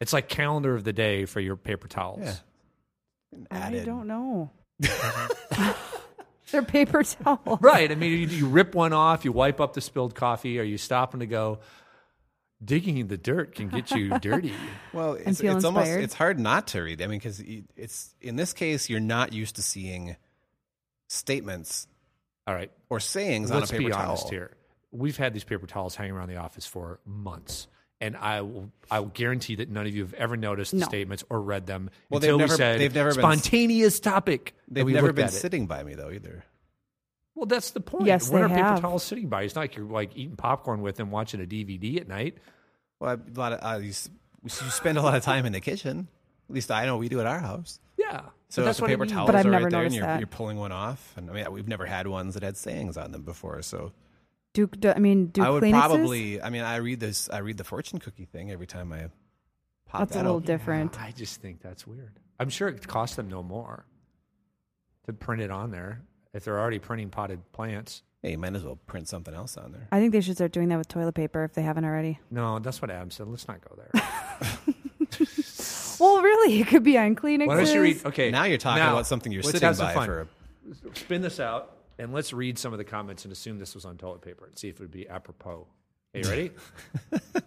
It's 0.00 0.12
like 0.12 0.28
calendar 0.28 0.74
of 0.74 0.84
the 0.84 0.92
day 0.92 1.24
for 1.24 1.40
your 1.40 1.56
paper 1.56 1.88
towels. 1.88 2.20
Yeah. 2.22 3.46
I 3.50 3.70
don't 3.84 4.06
know. 4.06 4.50
They're 6.50 6.62
paper 6.62 7.02
towels. 7.02 7.60
Right. 7.60 7.90
I 7.92 7.94
mean, 7.94 8.12
you, 8.12 8.26
you 8.26 8.46
rip 8.46 8.74
one 8.74 8.92
off, 8.92 9.24
you 9.24 9.32
wipe 9.32 9.60
up 9.60 9.74
the 9.74 9.80
spilled 9.80 10.14
coffee, 10.14 10.58
Are 10.58 10.64
you 10.64 10.78
stopping 10.78 11.20
to 11.20 11.26
go. 11.26 11.60
Digging 12.64 12.98
in 12.98 13.06
the 13.08 13.16
dirt 13.16 13.54
can 13.54 13.68
get 13.68 13.90
you 13.92 14.18
dirty. 14.20 14.52
Well, 14.92 15.12
it's, 15.14 15.40
it's 15.40 15.64
almost 15.64 15.90
it's 15.90 16.14
hard 16.14 16.40
not 16.40 16.66
to 16.68 16.80
read. 16.82 17.00
I 17.02 17.06
mean, 17.06 17.18
because 17.20 17.40
it's 17.76 18.14
in 18.20 18.34
this 18.36 18.52
case 18.52 18.88
you're 18.90 18.98
not 19.00 19.32
used 19.32 19.56
to 19.56 19.62
seeing 19.62 20.16
statements 21.08 21.86
All 22.46 22.54
right. 22.54 22.70
or 22.90 23.00
sayings 23.00 23.50
Let's 23.50 23.70
on 23.70 23.76
a 23.76 23.78
paper 23.78 23.90
be 23.90 23.94
towel. 23.94 24.08
honest 24.10 24.28
here. 24.30 24.56
We've 24.90 25.16
had 25.16 25.34
these 25.34 25.44
paper 25.44 25.66
towels 25.66 25.94
hanging 25.94 26.12
around 26.14 26.28
the 26.28 26.36
office 26.36 26.66
for 26.66 26.98
months. 27.04 27.66
And 28.00 28.16
I 28.16 28.42
will, 28.42 28.70
I 28.90 29.00
will 29.00 29.08
guarantee 29.08 29.56
that 29.56 29.68
none 29.68 29.86
of 29.86 29.94
you 29.94 30.02
have 30.02 30.14
ever 30.14 30.36
noticed 30.36 30.70
the 30.70 30.78
No. 30.78 30.86
statements 30.86 31.24
or 31.30 31.40
read 31.40 31.66
them 31.66 31.90
Well, 32.10 32.20
they've 32.20 32.36
never- 32.36 32.52
we 32.52 32.56
said 32.56 32.80
they've 32.80 32.94
never 32.94 33.10
been- 33.10 33.20
spontaneous 33.22 33.98
topic. 34.00 34.54
and 34.68 34.76
They've 34.76 34.86
never 34.86 35.12
been 35.12 35.26
at 35.26 35.32
it. 35.32 35.36
sitting 35.36 35.66
by 35.66 35.82
me 35.82 35.94
though 35.94 36.10
either. 36.10 36.44
Well, 37.38 37.46
that's 37.46 37.70
the 37.70 37.80
point. 37.80 38.06
Yes, 38.06 38.28
what 38.30 38.38
they 38.38 38.44
are 38.44 38.48
paper 38.48 38.80
towels 38.82 39.04
sitting 39.04 39.28
by? 39.28 39.42
It's 39.42 39.54
not 39.54 39.60
like 39.60 39.76
you're 39.76 39.86
like 39.86 40.16
eating 40.16 40.34
popcorn 40.34 40.82
with 40.82 40.96
them, 40.96 41.10
watching 41.12 41.40
a 41.40 41.46
DVD 41.46 42.00
at 42.00 42.08
night. 42.08 42.38
Well, 42.98 43.14
a 43.14 43.38
lot 43.38 43.52
of 43.52 43.60
uh, 43.62 43.78
you, 43.78 43.90
s- 43.90 44.10
you 44.42 44.50
spend 44.50 44.98
a 44.98 45.02
lot 45.02 45.14
of 45.14 45.22
time 45.22 45.46
in 45.46 45.52
the 45.52 45.60
kitchen. 45.60 46.08
At 46.48 46.54
least 46.54 46.70
I 46.72 46.84
know 46.84 46.96
we 46.96 47.08
do 47.08 47.20
at 47.20 47.26
our 47.26 47.38
house. 47.38 47.78
Yeah, 47.96 48.22
So 48.48 48.62
but 48.62 48.66
that's 48.66 48.78
the 48.78 48.82
what 48.82 48.90
I 48.90 48.94
paper 48.94 49.04
mean. 49.04 49.14
towels 49.14 49.26
But 49.28 49.36
I've 49.36 49.46
are 49.46 49.50
never 49.50 49.64
right 49.66 49.70
there, 49.70 49.80
and 49.82 49.92
noticed 49.92 49.96
you're, 49.98 50.06
that. 50.06 50.18
you're 50.20 50.26
pulling 50.26 50.56
one 50.56 50.72
off. 50.72 51.14
And 51.16 51.30
I 51.30 51.32
mean, 51.32 51.52
we've 51.52 51.68
never 51.68 51.86
had 51.86 52.06
ones 52.08 52.34
that 52.34 52.42
had 52.42 52.56
sayings 52.56 52.96
on 52.96 53.12
them 53.12 53.22
before. 53.22 53.62
So 53.62 53.92
Do, 54.54 54.66
do 54.66 54.90
I 54.90 54.98
mean 54.98 55.26
do 55.26 55.42
I 55.44 55.50
would 55.50 55.62
Kleenexes? 55.62 55.70
probably. 55.72 56.42
I 56.42 56.50
mean, 56.50 56.62
I 56.62 56.76
read 56.76 56.98
this. 56.98 57.30
I 57.30 57.38
read 57.38 57.56
the 57.58 57.64
fortune 57.64 58.00
cookie 58.00 58.24
thing 58.24 58.50
every 58.50 58.66
time 58.66 58.92
I 58.92 59.10
pop 59.86 60.00
That's 60.00 60.12
a 60.12 60.14
that 60.14 60.24
little 60.24 60.36
open. 60.38 60.46
different. 60.46 61.00
I 61.00 61.12
just 61.12 61.40
think 61.40 61.60
that's 61.62 61.86
weird. 61.86 62.18
I'm 62.40 62.48
sure 62.48 62.66
it 62.68 62.84
costs 62.88 63.14
them 63.14 63.28
no 63.28 63.42
more 63.44 63.84
to 65.06 65.12
print 65.12 65.40
it 65.42 65.50
on 65.52 65.70
there 65.70 66.02
if 66.34 66.44
they're 66.44 66.58
already 66.58 66.78
printing 66.78 67.10
potted 67.10 67.40
plants. 67.52 68.02
Hey, 68.22 68.32
you 68.32 68.38
might 68.38 68.54
as 68.56 68.64
well 68.64 68.76
print 68.86 69.08
something 69.08 69.34
else 69.34 69.56
on 69.56 69.72
there. 69.72 69.86
I 69.92 70.00
think 70.00 70.12
they 70.12 70.20
should 70.20 70.34
start 70.34 70.52
doing 70.52 70.68
that 70.68 70.78
with 70.78 70.88
toilet 70.88 71.14
paper 71.14 71.44
if 71.44 71.54
they 71.54 71.62
haven't 71.62 71.84
already. 71.84 72.18
No, 72.30 72.58
that's 72.58 72.82
what 72.82 72.90
Adam 72.90 73.10
said. 73.10 73.28
Let's 73.28 73.46
not 73.46 73.60
go 73.60 73.76
there. 73.76 74.02
Well, 75.98 76.22
really, 76.22 76.60
it 76.60 76.68
could 76.68 76.84
be 76.84 76.96
on 76.96 77.16
Kleenexes. 77.16 77.46
Why 77.46 77.56
don't 77.56 77.74
you 77.74 77.82
read? 77.82 78.06
Okay, 78.06 78.30
Now 78.30 78.44
you're 78.44 78.58
talking 78.58 78.82
now, 78.82 78.92
about 78.92 79.06
something 79.06 79.32
you're 79.32 79.42
let's 79.42 79.52
sitting 79.52 79.66
have 79.66 79.76
some 79.76 79.88
by 79.88 79.94
fun. 79.94 80.06
for. 80.06 80.28
Spin 80.94 81.22
this 81.22 81.40
out 81.40 81.76
and 81.98 82.12
let's 82.12 82.32
read 82.32 82.58
some 82.58 82.72
of 82.72 82.78
the 82.78 82.84
comments 82.84 83.24
and 83.24 83.32
assume 83.32 83.58
this 83.58 83.74
was 83.74 83.84
on 83.84 83.96
toilet 83.96 84.22
paper 84.22 84.46
and 84.46 84.56
see 84.56 84.68
if 84.68 84.76
it 84.76 84.80
would 84.80 84.90
be 84.90 85.08
apropos. 85.08 85.66
Are 86.14 86.20
you 86.20 86.28
ready? 86.28 86.50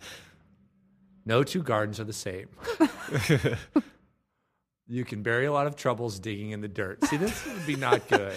no 1.25 1.43
two 1.43 1.63
gardens 1.63 1.99
are 1.99 2.03
the 2.03 2.13
same. 2.13 2.47
you 4.87 5.05
can 5.05 5.23
bury 5.23 5.45
a 5.45 5.53
lot 5.53 5.67
of 5.67 5.75
troubles 5.75 6.19
digging 6.19 6.51
in 6.51 6.61
the 6.61 6.67
dirt. 6.67 7.03
See, 7.05 7.17
this 7.17 7.45
would 7.45 7.65
be 7.65 7.75
not 7.75 8.07
good. 8.09 8.35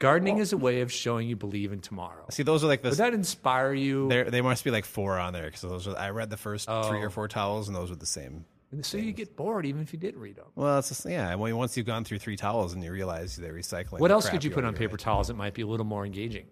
Gardening 0.00 0.38
is 0.38 0.52
a 0.52 0.56
way 0.56 0.80
of 0.80 0.92
showing 0.92 1.28
you 1.28 1.36
believe 1.36 1.72
in 1.72 1.80
tomorrow. 1.80 2.26
See, 2.30 2.42
those 2.42 2.64
are 2.64 2.66
like 2.66 2.82
the. 2.82 2.90
Would 2.90 2.98
that 2.98 3.14
inspire 3.14 3.72
you? 3.72 4.08
They 4.08 4.40
must 4.40 4.64
be 4.64 4.70
like 4.70 4.84
four 4.84 5.18
on 5.18 5.32
there 5.32 5.46
because 5.46 5.62
those. 5.62 5.88
Are, 5.88 5.96
I 5.96 6.10
read 6.10 6.30
the 6.30 6.36
first 6.36 6.66
three 6.66 7.00
or 7.00 7.06
oh. 7.06 7.10
four 7.10 7.28
towels, 7.28 7.68
and 7.68 7.76
those 7.76 7.90
were 7.90 7.96
the 7.96 8.06
same. 8.06 8.44
And 8.74 8.84
so 8.84 8.98
you 8.98 9.12
get 9.12 9.36
bored 9.36 9.66
even 9.66 9.82
if 9.82 9.92
you 9.92 10.00
did 10.00 10.16
read 10.16 10.34
them. 10.34 10.46
Well, 10.56 10.80
it's 10.80 10.88
just, 10.88 11.06
yeah. 11.06 11.32
Well, 11.36 11.56
once 11.56 11.76
you've 11.76 11.86
gone 11.86 12.02
through 12.02 12.18
three 12.18 12.34
towels 12.34 12.74
and 12.74 12.82
you 12.82 12.90
realize 12.90 13.36
they're 13.36 13.52
recycling. 13.52 14.00
What 14.00 14.08
the 14.08 14.14
else 14.14 14.24
crap, 14.24 14.32
could 14.32 14.44
you 14.44 14.50
put 14.50 14.64
you'll 14.64 14.68
on 14.68 14.74
paper 14.74 14.94
right. 14.94 15.00
towels 15.00 15.28
that 15.28 15.34
might 15.34 15.54
be 15.54 15.62
a 15.62 15.66
little 15.66 15.86
more 15.86 16.04
engaging? 16.04 16.46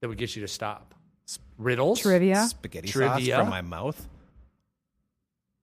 That 0.00 0.08
would 0.08 0.18
get 0.18 0.36
you 0.36 0.42
to 0.42 0.48
stop. 0.48 0.94
Riddles? 1.58 2.00
Trivia. 2.00 2.46
Spaghetti 2.46 2.88
Trivia? 2.88 3.34
sauce 3.34 3.40
from 3.40 3.50
my 3.50 3.62
mouth. 3.62 4.08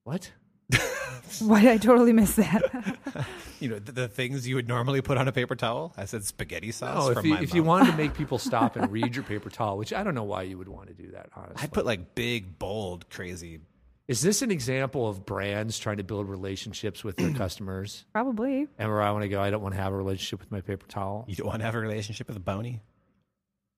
What? 0.03 0.31
Why 1.39 1.61
did 1.61 1.69
I 1.69 1.77
totally 1.77 2.11
miss 2.11 2.35
that? 2.35 2.97
You 3.63 3.69
know 3.69 3.79
the, 3.79 3.93
the 3.93 4.07
things 4.09 4.45
you 4.45 4.55
would 4.55 4.67
normally 4.67 5.01
put 5.01 5.17
on 5.17 5.27
a 5.29 5.31
paper 5.31 5.55
towel. 5.55 5.93
I 5.95 6.03
said 6.03 6.25
spaghetti 6.25 6.71
sauce 6.71 7.05
No, 7.05 7.11
if 7.11 7.17
from 7.17 7.25
you, 7.25 7.33
my 7.35 7.41
if 7.41 7.53
you 7.53 7.63
wanted 7.63 7.91
to 7.91 7.97
make 7.97 8.13
people 8.17 8.37
stop 8.37 8.75
and 8.75 8.91
read 8.91 9.15
your 9.15 9.23
paper 9.23 9.49
towel, 9.49 9.77
which 9.77 9.93
I 9.93 10.03
don't 10.03 10.15
know 10.15 10.25
why 10.25 10.41
you 10.41 10.57
would 10.57 10.67
want 10.67 10.89
to 10.89 10.93
do 10.93 11.11
that, 11.11 11.29
honestly. 11.33 11.63
I'd 11.63 11.71
put 11.71 11.85
like 11.85 12.13
big, 12.13 12.59
bold, 12.59 13.09
crazy. 13.09 13.61
Is 14.09 14.21
this 14.21 14.41
an 14.41 14.51
example 14.51 15.07
of 15.07 15.25
brands 15.25 15.79
trying 15.79 15.95
to 15.97 16.03
build 16.03 16.27
relationships 16.27 17.05
with 17.05 17.15
their 17.15 17.31
customers? 17.35 18.03
Probably. 18.11 18.67
And 18.77 18.89
where 18.89 19.01
I 19.01 19.11
want 19.11 19.23
to 19.23 19.29
go, 19.29 19.41
I 19.41 19.49
don't 19.49 19.61
want 19.61 19.75
to 19.75 19.81
have 19.81 19.93
a 19.93 19.95
relationship 19.95 20.41
with 20.41 20.51
my 20.51 20.59
paper 20.59 20.85
towel. 20.87 21.23
You 21.29 21.37
don't 21.37 21.47
want 21.47 21.59
to 21.61 21.65
have 21.65 21.75
a 21.75 21.79
relationship 21.79 22.27
with 22.27 22.35
a 22.35 22.41
bounty. 22.41 22.81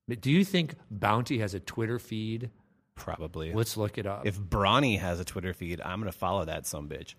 But 0.08 0.22
do 0.22 0.32
you 0.32 0.44
think 0.44 0.76
Bounty 0.90 1.40
has 1.40 1.54
a 1.54 1.60
Twitter 1.60 2.00
feed? 2.00 2.50
Probably. 2.96 3.54
Let's 3.54 3.78
look 3.78 3.98
it 4.00 4.08
up. 4.08 4.26
if 4.26 4.40
Brawny 4.40 4.98
has 4.98 5.20
a 5.20 5.26
Twitter 5.26 5.54
feed, 5.54 5.82
I'm 5.82 6.00
gonna 6.00 6.12
follow 6.12 6.46
that 6.46 6.66
some 6.66 6.90
bitch. 6.90 7.16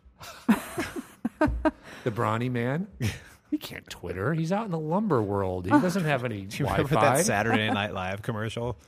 the 2.04 2.10
Brawny 2.10 2.48
man, 2.48 2.86
he 3.50 3.58
can't 3.58 3.88
Twitter. 3.88 4.32
He's 4.34 4.52
out 4.52 4.64
in 4.66 4.70
the 4.70 4.78
lumber 4.78 5.22
world. 5.22 5.64
He 5.66 5.70
doesn't 5.80 6.04
have 6.04 6.24
any 6.24 6.42
Do 6.42 6.58
you 6.58 6.64
Wi 6.64 6.76
remember 6.78 6.94
Fi. 6.94 7.16
that 7.16 7.26
Saturday 7.26 7.70
Night 7.70 7.92
Live 7.94 8.22
commercial 8.22 8.78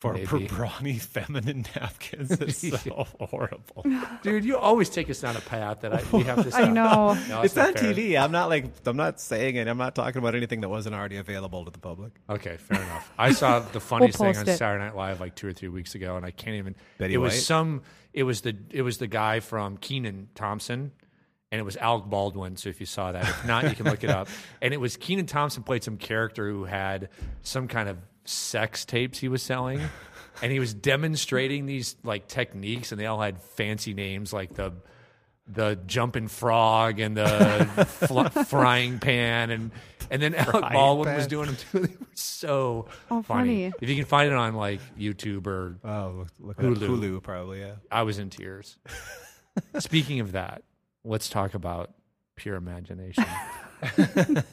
for, 0.00 0.16
for 0.26 0.36
Maybe. 0.36 0.46
brawny 0.48 0.98
feminine 0.98 1.66
napkins? 1.74 2.30
It's 2.30 2.82
so 2.84 3.06
horrible. 3.20 3.84
Dude, 4.22 4.44
you 4.44 4.56
always 4.56 4.88
take 4.88 5.10
us 5.10 5.20
down 5.20 5.36
a 5.36 5.40
path 5.40 5.80
that 5.80 5.92
I, 5.92 6.02
we 6.12 6.22
have 6.22 6.44
to. 6.44 6.50
Stop. 6.50 6.60
I 6.60 6.70
know. 6.70 7.18
No, 7.28 7.42
it's 7.42 7.56
not 7.56 7.68
on 7.68 7.74
fair. 7.74 7.94
TV. 7.94 8.16
I'm 8.20 8.30
not 8.30 8.48
like 8.48 8.66
I'm 8.86 8.96
not 8.96 9.20
saying 9.20 9.56
it. 9.56 9.66
I'm 9.66 9.78
not 9.78 9.94
talking 9.96 10.18
about 10.20 10.34
anything 10.36 10.60
that 10.60 10.68
wasn't 10.68 10.94
already 10.94 11.16
available 11.16 11.64
to 11.64 11.70
the 11.72 11.80
public. 11.80 12.12
Okay, 12.30 12.56
fair 12.58 12.80
enough. 12.80 13.12
I 13.18 13.32
saw 13.32 13.58
the 13.60 13.80
funniest 13.80 14.18
thing 14.18 14.28
post 14.34 14.40
on 14.40 14.48
it. 14.48 14.56
Saturday 14.56 14.84
Night 14.84 14.94
Live 14.94 15.20
like 15.20 15.34
two 15.34 15.48
or 15.48 15.52
three 15.52 15.68
weeks 15.68 15.94
ago, 15.96 16.16
and 16.16 16.24
I 16.24 16.30
can't 16.30 16.56
even. 16.56 16.76
Betty 16.98 17.14
it 17.14 17.18
was 17.18 17.32
White? 17.32 17.42
some. 17.42 17.82
It 18.12 18.22
was 18.22 18.42
the. 18.42 18.56
It 18.70 18.82
was 18.82 18.98
the 18.98 19.08
guy 19.08 19.40
from 19.40 19.76
Kenan 19.78 20.28
Thompson, 20.36 20.92
and 21.50 21.58
it 21.60 21.64
was 21.64 21.76
Alec 21.76 22.04
Baldwin. 22.06 22.56
So 22.56 22.68
if 22.68 22.80
you 22.80 22.86
saw 22.86 23.12
that, 23.12 23.24
if 23.28 23.46
not, 23.46 23.64
you 23.68 23.74
can 23.76 23.86
look 23.86 24.04
it 24.04 24.10
up. 24.10 24.28
And 24.62 24.74
it 24.74 24.78
was 24.80 24.96
Kenan 24.96 25.26
Thompson 25.26 25.62
played 25.62 25.82
some 25.84 25.96
character 25.96 26.48
who 26.50 26.64
had 26.64 27.08
some 27.42 27.68
kind 27.68 27.88
of 27.88 27.96
sex 28.24 28.84
tapes 28.84 29.18
he 29.18 29.28
was 29.28 29.42
selling, 29.42 29.80
and 30.42 30.52
he 30.52 30.58
was 30.60 30.74
demonstrating 30.74 31.66
these 31.66 31.96
like 32.04 32.26
techniques, 32.28 32.92
and 32.92 33.00
they 33.00 33.06
all 33.06 33.20
had 33.20 33.40
fancy 33.40 33.94
names 33.94 34.32
like 34.32 34.54
the 34.54 34.72
the 35.50 35.78
jumping 35.86 36.28
frog 36.28 37.00
and 37.00 37.16
the 37.16 37.26
fl- 38.06 38.26
frying 38.44 38.98
pan 38.98 39.48
and 39.50 39.70
and 40.10 40.20
then 40.20 40.34
Alec 40.34 40.50
Frying 40.50 40.72
Baldwin 40.74 41.14
was 41.16 41.26
doing 41.26 41.46
them 41.46 41.56
too. 41.56 41.78
They 41.86 41.94
were 41.98 42.06
so 42.14 42.88
Oh, 43.10 43.22
funny. 43.22 43.70
funny. 43.70 43.72
If 43.80 43.88
you 43.88 43.96
can 43.96 44.04
find 44.04 44.30
it 44.30 44.34
on 44.34 44.54
like 44.54 44.80
YouTube 44.98 45.46
or 45.46 45.76
Oh, 45.84 46.26
look, 46.38 46.58
look 46.58 46.78
Hulu. 46.78 46.82
at 46.82 46.90
Hulu, 46.90 47.22
probably. 47.22 47.60
Yeah. 47.60 47.76
I 47.90 48.02
was 48.02 48.18
in 48.18 48.28
tears. 48.28 48.76
Speaking 49.78 50.20
of 50.20 50.32
that, 50.32 50.62
let's 51.08 51.28
talk 51.28 51.54
about 51.54 51.90
pure 52.36 52.56
imagination. 52.56 53.24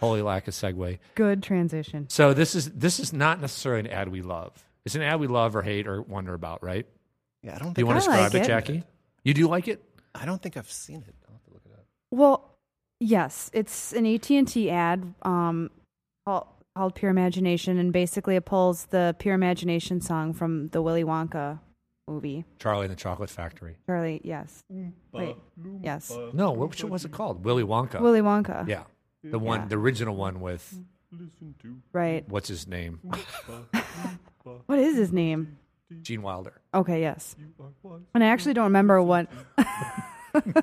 Holy 0.00 0.22
lack 0.22 0.48
of 0.48 0.54
segue. 0.54 0.98
Good 1.14 1.42
transition. 1.42 2.08
So 2.08 2.34
this 2.34 2.54
is 2.54 2.70
this 2.70 3.00
is 3.00 3.12
not 3.12 3.40
necessarily 3.40 3.80
an 3.80 3.86
ad 3.88 4.08
we 4.08 4.22
love. 4.22 4.64
It's 4.84 4.94
an 4.94 5.02
ad 5.02 5.20
we 5.20 5.26
love 5.26 5.56
or 5.56 5.62
hate 5.62 5.86
or 5.86 6.02
wonder 6.02 6.34
about, 6.34 6.62
right? 6.62 6.86
Yeah, 7.42 7.54
I 7.54 7.58
don't 7.58 7.74
Do 7.74 7.80
you 7.80 7.86
think 7.86 7.88
want 7.88 8.02
to 8.04 8.10
I 8.10 8.14
describe 8.14 8.32
like 8.34 8.42
it, 8.42 8.44
it. 8.44 8.46
Jackie? 8.46 8.84
You 9.24 9.34
do 9.34 9.48
like 9.48 9.68
it? 9.68 9.82
I 10.14 10.24
don't 10.24 10.40
think 10.40 10.56
I've 10.56 10.70
seen 10.70 11.04
it. 11.06 11.14
I'll 11.28 11.34
have 11.34 11.44
to 11.44 11.50
look 11.52 11.62
it 11.64 11.72
up. 11.72 11.84
Well, 12.10 12.56
yes, 13.00 13.50
it's 13.52 13.92
an 13.92 14.06
AT 14.06 14.30
and 14.30 14.48
T 14.48 14.70
ad 14.70 15.14
um, 15.22 15.70
called, 16.26 16.46
called 16.76 16.94
"Pure 16.94 17.10
Imagination," 17.10 17.78
and 17.78 17.92
basically 17.92 18.36
it 18.36 18.44
pulls 18.44 18.86
the 18.86 19.14
"Pure 19.18 19.34
Imagination" 19.34 20.00
song 20.00 20.32
from 20.32 20.68
the 20.68 20.82
Willy 20.82 21.04
Wonka 21.04 21.60
movie. 22.08 22.44
Charlie 22.58 22.86
and 22.86 22.92
the 22.92 22.96
Chocolate 22.96 23.30
Factory. 23.30 23.76
Charlie, 23.86 24.20
yes, 24.24 24.64
wait, 25.12 25.36
yes, 25.82 26.10
No, 26.32 26.52
what 26.52 26.70
which 26.70 26.84
was 26.84 27.04
it 27.04 27.12
called? 27.12 27.44
Willy 27.44 27.62
Wonka. 27.64 28.00
Willy 28.00 28.20
Wonka. 28.20 28.66
Yeah. 28.68 28.84
The 29.22 29.38
one 29.38 29.60
Yeah. 29.62 29.66
the 29.68 29.76
original 29.76 30.14
one 30.16 30.40
with 30.40 30.78
Right. 31.92 32.28
what's 32.28 32.48
his 32.48 32.66
name? 32.66 33.00
What 34.66 34.78
is 34.78 34.96
his 34.96 35.12
name? 35.12 35.58
Gene 36.02 36.22
Wilder. 36.22 36.60
Okay, 36.72 37.00
yes. 37.02 37.36
And 38.14 38.24
I 38.24 38.28
actually 38.28 38.54
don't 38.54 38.64
remember 38.64 39.02
what. 39.02 39.28
I 39.58 40.62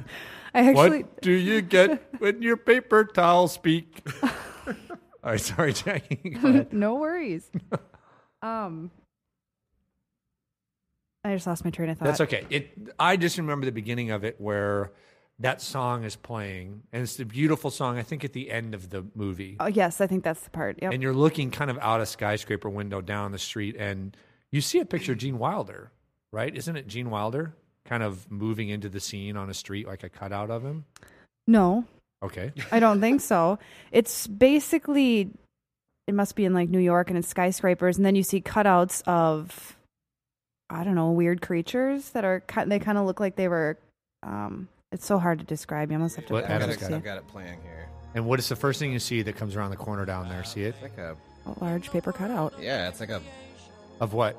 actually 0.53 1.03
What 1.03 1.21
do 1.21 1.31
you 1.31 1.61
get 1.61 2.03
when 2.19 2.41
your 2.41 2.57
paper 2.57 3.03
towels 3.05 3.51
speak? 3.53 4.07
All 4.23 4.31
right, 5.31 5.39
sorry, 5.41 5.73
Jackie. 5.73 6.31
Go 6.41 6.49
ahead. 6.49 6.73
no 6.73 6.95
worries. 6.95 7.49
um, 8.41 8.89
I 11.25 11.33
just 11.35 11.47
lost 11.47 11.65
my 11.65 11.71
train 11.71 11.89
of 11.89 11.97
thought. 11.97 12.05
That's 12.05 12.21
okay. 12.21 12.45
It. 12.49 12.71
I 12.99 13.17
just 13.17 13.37
remember 13.37 13.65
the 13.65 13.71
beginning 13.71 14.11
of 14.11 14.23
it 14.23 14.35
where 14.39 14.91
that 15.39 15.61
song 15.61 16.03
is 16.05 16.15
playing, 16.15 16.83
and 16.93 17.03
it's 17.03 17.19
a 17.19 17.25
beautiful 17.25 17.69
song. 17.71 17.97
I 17.97 18.03
think 18.03 18.23
at 18.23 18.31
the 18.33 18.49
end 18.51 18.73
of 18.73 18.89
the 18.89 19.05
movie, 19.15 19.57
Oh, 19.59 19.67
yes, 19.67 19.99
I 19.99 20.07
think 20.07 20.23
that's 20.23 20.41
the 20.41 20.49
part. 20.51 20.79
Yep. 20.81 20.93
and 20.93 21.03
you're 21.03 21.13
looking 21.13 21.51
kind 21.51 21.69
of 21.69 21.77
out 21.81 21.99
a 21.99 22.05
skyscraper 22.05 22.69
window 22.69 23.01
down 23.01 23.31
the 23.31 23.39
street, 23.39 23.75
and 23.77 24.15
you 24.51 24.61
see 24.61 24.79
a 24.79 24.85
picture 24.85 25.11
of 25.13 25.17
Gene 25.17 25.37
Wilder, 25.39 25.91
right? 26.31 26.55
Isn't 26.55 26.75
it 26.77 26.87
Gene 26.87 27.09
Wilder 27.09 27.53
kind 27.85 28.01
of 28.03 28.31
moving 28.31 28.69
into 28.69 28.87
the 28.87 28.99
scene 28.99 29.35
on 29.35 29.49
a 29.49 29.53
street 29.53 29.87
like 29.87 30.03
a 30.03 30.09
cutout 30.09 30.49
of 30.49 30.63
him? 30.63 30.85
no, 31.47 31.85
Okay. 32.23 32.53
I 32.71 32.79
don't 32.79 33.01
think 33.01 33.19
so. 33.21 33.59
It's 33.91 34.25
basically 34.25 35.29
it 36.07 36.13
must 36.13 36.35
be 36.35 36.45
in 36.45 36.53
like 36.53 36.69
New 36.69 36.79
York 36.79 37.09
and 37.09 37.17
it's 37.19 37.27
skyscrapers 37.27 37.97
and 37.97 38.05
then 38.05 38.15
you 38.15 38.23
see 38.23 38.39
cutouts 38.41 39.03
of 39.07 39.75
I 40.69 40.83
don't 40.83 40.95
know, 40.95 41.11
weird 41.11 41.41
creatures 41.41 42.09
that 42.11 42.25
are 42.25 42.39
ki- 42.41 42.65
they 42.65 42.79
kind 42.79 42.97
of 42.97 43.05
look 43.05 43.19
like 43.19 43.35
they 43.35 43.47
were 43.47 43.77
um 44.23 44.67
It's 44.91 45.05
so 45.05 45.19
hard 45.19 45.39
to 45.39 45.45
describe. 45.45 45.91
You 45.91 45.97
almost 45.97 46.15
have 46.15 46.25
to. 46.27 46.33
What 46.33 46.45
put 46.45 46.51
I've 46.51 46.69
it 46.69 46.79
got, 46.79 46.91
it, 46.91 46.95
I've 46.95 47.03
got 47.03 47.17
it 47.17 47.27
playing 47.27 47.61
here. 47.61 47.89
And 48.15 48.25
what 48.25 48.39
is 48.39 48.47
the 48.49 48.55
first 48.55 48.79
thing 48.79 48.91
you 48.93 48.99
see 48.99 49.21
that 49.23 49.35
comes 49.35 49.55
around 49.55 49.71
the 49.71 49.75
corner 49.77 50.05
down 50.05 50.29
there? 50.29 50.43
See 50.43 50.63
it? 50.63 50.67
It's 50.75 50.81
like 50.81 50.97
a 50.97 51.15
a 51.45 51.53
large 51.63 51.91
paper 51.91 52.11
cutout. 52.11 52.53
yeah, 52.59 52.87
it's 52.89 52.99
like 52.99 53.09
a 53.09 53.21
Of 53.99 54.13
what? 54.13 54.35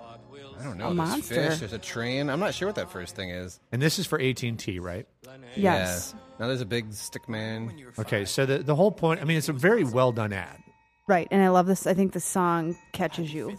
I 0.58 0.64
don't 0.64 0.78
know. 0.78 0.86
A 0.86 0.94
there's 0.94 0.96
monster. 0.96 1.34
fish. 1.34 1.58
There's 1.58 1.72
a 1.74 1.78
train. 1.78 2.30
I'm 2.30 2.40
not 2.40 2.54
sure 2.54 2.66
what 2.68 2.76
that 2.76 2.90
first 2.90 3.14
thing 3.14 3.28
is. 3.28 3.60
And 3.72 3.80
this 3.82 3.98
is 3.98 4.06
for 4.06 4.18
AT 4.20 4.42
and 4.42 4.58
T, 4.58 4.78
right? 4.78 5.06
Yes. 5.54 6.14
Yeah. 6.14 6.20
Now 6.40 6.46
there's 6.48 6.62
a 6.62 6.66
big 6.66 6.92
stick 6.94 7.28
man. 7.28 7.72
Okay, 7.98 8.24
so 8.24 8.46
the 8.46 8.58
the 8.58 8.74
whole 8.74 8.90
point. 8.90 9.20
I 9.20 9.24
mean, 9.24 9.36
it's 9.36 9.48
a 9.50 9.52
very 9.52 9.84
well 9.84 10.12
done 10.12 10.32
ad, 10.32 10.58
Right. 11.06 11.28
And 11.30 11.42
I 11.42 11.50
love 11.50 11.66
this. 11.66 11.86
I 11.86 11.92
think 11.94 12.12
the 12.14 12.20
song 12.20 12.76
catches 12.92 13.32
you. 13.32 13.56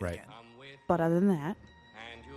right? 0.00 0.20
But 0.88 1.00
other 1.02 1.20
than 1.20 1.28
that, 1.28 1.56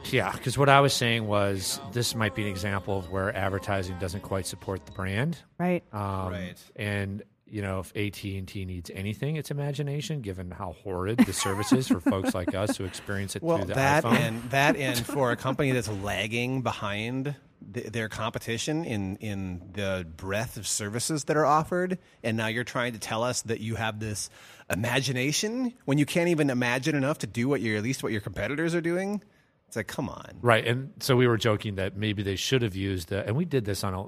Yeah, 0.09 0.31
because 0.31 0.57
what 0.57 0.67
I 0.69 0.79
was 0.81 0.93
saying 0.93 1.27
was 1.27 1.79
this 1.91 2.15
might 2.15 2.35
be 2.35 2.41
an 2.43 2.47
example 2.47 2.97
of 2.97 3.11
where 3.11 3.35
advertising 3.35 3.97
doesn't 3.99 4.21
quite 4.21 4.45
support 4.47 4.85
the 4.85 4.91
brand, 4.91 5.37
right? 5.57 5.83
um, 5.93 6.29
Right. 6.31 6.55
And 6.75 7.23
you 7.47 7.61
know, 7.61 7.79
if 7.81 7.91
AT 7.97 8.23
and 8.23 8.47
T 8.47 8.63
needs 8.63 8.89
anything, 8.93 9.35
it's 9.35 9.51
imagination. 9.51 10.21
Given 10.21 10.51
how 10.51 10.71
horrid 10.83 11.17
the 11.19 11.33
service 11.33 11.73
is 11.73 11.87
for 11.87 11.99
folks 12.11 12.33
like 12.33 12.55
us 12.55 12.77
who 12.77 12.85
experience 12.85 13.35
it 13.35 13.43
Well, 13.43 13.57
through 13.57 13.67
the 13.67 13.73
that 13.73 14.03
iPhone. 14.05 14.15
and 14.17 14.43
that 14.51 14.75
and 14.77 14.97
for 15.05 15.31
a 15.31 15.35
company 15.35 15.71
that's 15.71 15.89
lagging 15.89 16.61
behind 16.61 17.35
th- 17.73 17.87
their 17.87 18.07
competition 18.07 18.85
in 18.85 19.17
in 19.17 19.61
the 19.73 20.07
breadth 20.15 20.55
of 20.55 20.65
services 20.65 21.25
that 21.25 21.35
are 21.35 21.45
offered, 21.45 21.99
and 22.23 22.37
now 22.37 22.47
you're 22.47 22.63
trying 22.63 22.93
to 22.93 22.99
tell 22.99 23.21
us 23.23 23.41
that 23.43 23.59
you 23.59 23.75
have 23.75 23.99
this 23.99 24.29
imagination 24.69 25.73
when 25.85 25.97
you 25.97 26.05
can't 26.05 26.29
even 26.29 26.49
imagine 26.49 26.95
enough 26.95 27.19
to 27.19 27.27
do 27.27 27.47
what 27.47 27.61
your 27.61 27.77
at 27.77 27.83
least 27.83 28.01
what 28.03 28.11
your 28.11 28.21
competitors 28.21 28.73
are 28.73 28.81
doing. 28.81 29.21
It's 29.71 29.77
like, 29.77 29.87
come 29.87 30.09
on. 30.09 30.39
Right. 30.41 30.67
And 30.67 30.91
so 30.99 31.15
we 31.15 31.27
were 31.27 31.37
joking 31.37 31.75
that 31.75 31.95
maybe 31.95 32.23
they 32.23 32.35
should 32.35 32.61
have 32.61 32.75
used, 32.75 33.07
the, 33.07 33.25
and 33.25 33.37
we 33.37 33.45
did 33.45 33.63
this 33.63 33.85
on 33.85 33.93
a 33.93 34.05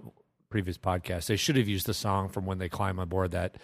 previous 0.50 0.78
podcast, 0.78 1.28
they 1.28 1.38
should 1.38 1.56
have 1.56 1.70
used 1.70 1.86
the 1.86 1.94
song 1.94 2.28
from 2.28 2.46
when 2.46 2.58
they 2.58 2.68
climb 2.68 3.00
aboard 3.00 3.32
that 3.32 3.56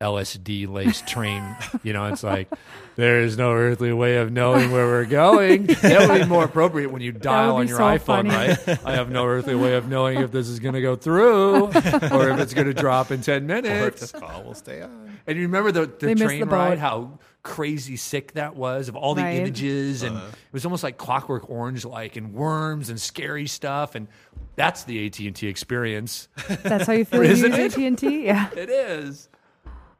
LSD 0.00 0.68
laced 0.68 1.08
train. 1.08 1.42
You 1.82 1.94
know, 1.94 2.06
it's 2.06 2.22
like, 2.22 2.48
there 2.94 3.22
is 3.22 3.36
no 3.36 3.52
earthly 3.52 3.92
way 3.92 4.18
of 4.18 4.30
knowing 4.30 4.70
where 4.70 4.86
we're 4.86 5.04
going. 5.04 5.66
That 5.82 6.08
would 6.08 6.20
be 6.20 6.26
more 6.28 6.44
appropriate 6.44 6.92
when 6.92 7.02
you 7.02 7.10
dial 7.10 7.56
on 7.56 7.66
your 7.66 7.78
so 7.78 7.82
iPhone, 7.82 8.04
funny. 8.06 8.28
right? 8.28 8.68
I 8.84 8.92
have 8.92 9.10
no 9.10 9.26
earthly 9.26 9.56
way 9.56 9.74
of 9.74 9.88
knowing 9.88 10.20
if 10.20 10.30
this 10.30 10.46
is 10.48 10.60
going 10.60 10.74
to 10.74 10.80
go 10.80 10.94
through 10.94 11.64
or 12.12 12.30
if 12.30 12.38
it's 12.38 12.54
going 12.54 12.68
to 12.68 12.74
drop 12.74 13.10
in 13.10 13.20
10 13.20 13.50
Or 13.50 13.56
if 13.56 13.64
minutes. 13.64 14.00
this 14.00 14.12
call 14.12 14.44
will 14.44 14.54
stay 14.54 14.80
on. 14.82 15.18
And 15.26 15.36
you 15.36 15.42
remember 15.42 15.72
the, 15.72 15.86
the 15.86 16.14
train 16.14 16.38
the 16.38 16.46
ride, 16.46 16.78
how 16.78 17.18
crazy 17.42 17.96
sick 17.96 18.32
that 18.32 18.54
was 18.54 18.88
of 18.88 18.96
all 18.96 19.14
the 19.14 19.22
Right. 19.22 19.38
images 19.38 20.02
and 20.02 20.16
Uh-huh. 20.16 20.26
it 20.28 20.52
was 20.52 20.64
almost 20.64 20.82
like 20.82 20.98
clockwork 20.98 21.48
orange 21.48 21.84
like 21.84 22.16
and 22.16 22.34
worms 22.34 22.90
and 22.90 23.00
scary 23.00 23.46
stuff 23.46 23.94
and 23.94 24.08
that's 24.56 24.84
the 24.84 25.06
AT&T 25.06 25.46
experience. 25.46 26.28
That's 26.62 26.86
how 26.86 26.92
you 26.92 27.04
feel 27.06 27.20
when 27.20 27.28
you 27.28 27.32
Isn't 27.34 27.52
use 27.54 27.74
AT 27.78 27.86
and 27.86 27.98
T. 27.98 28.24
Yeah. 28.26 28.50
it 28.54 28.68
is. 28.68 29.28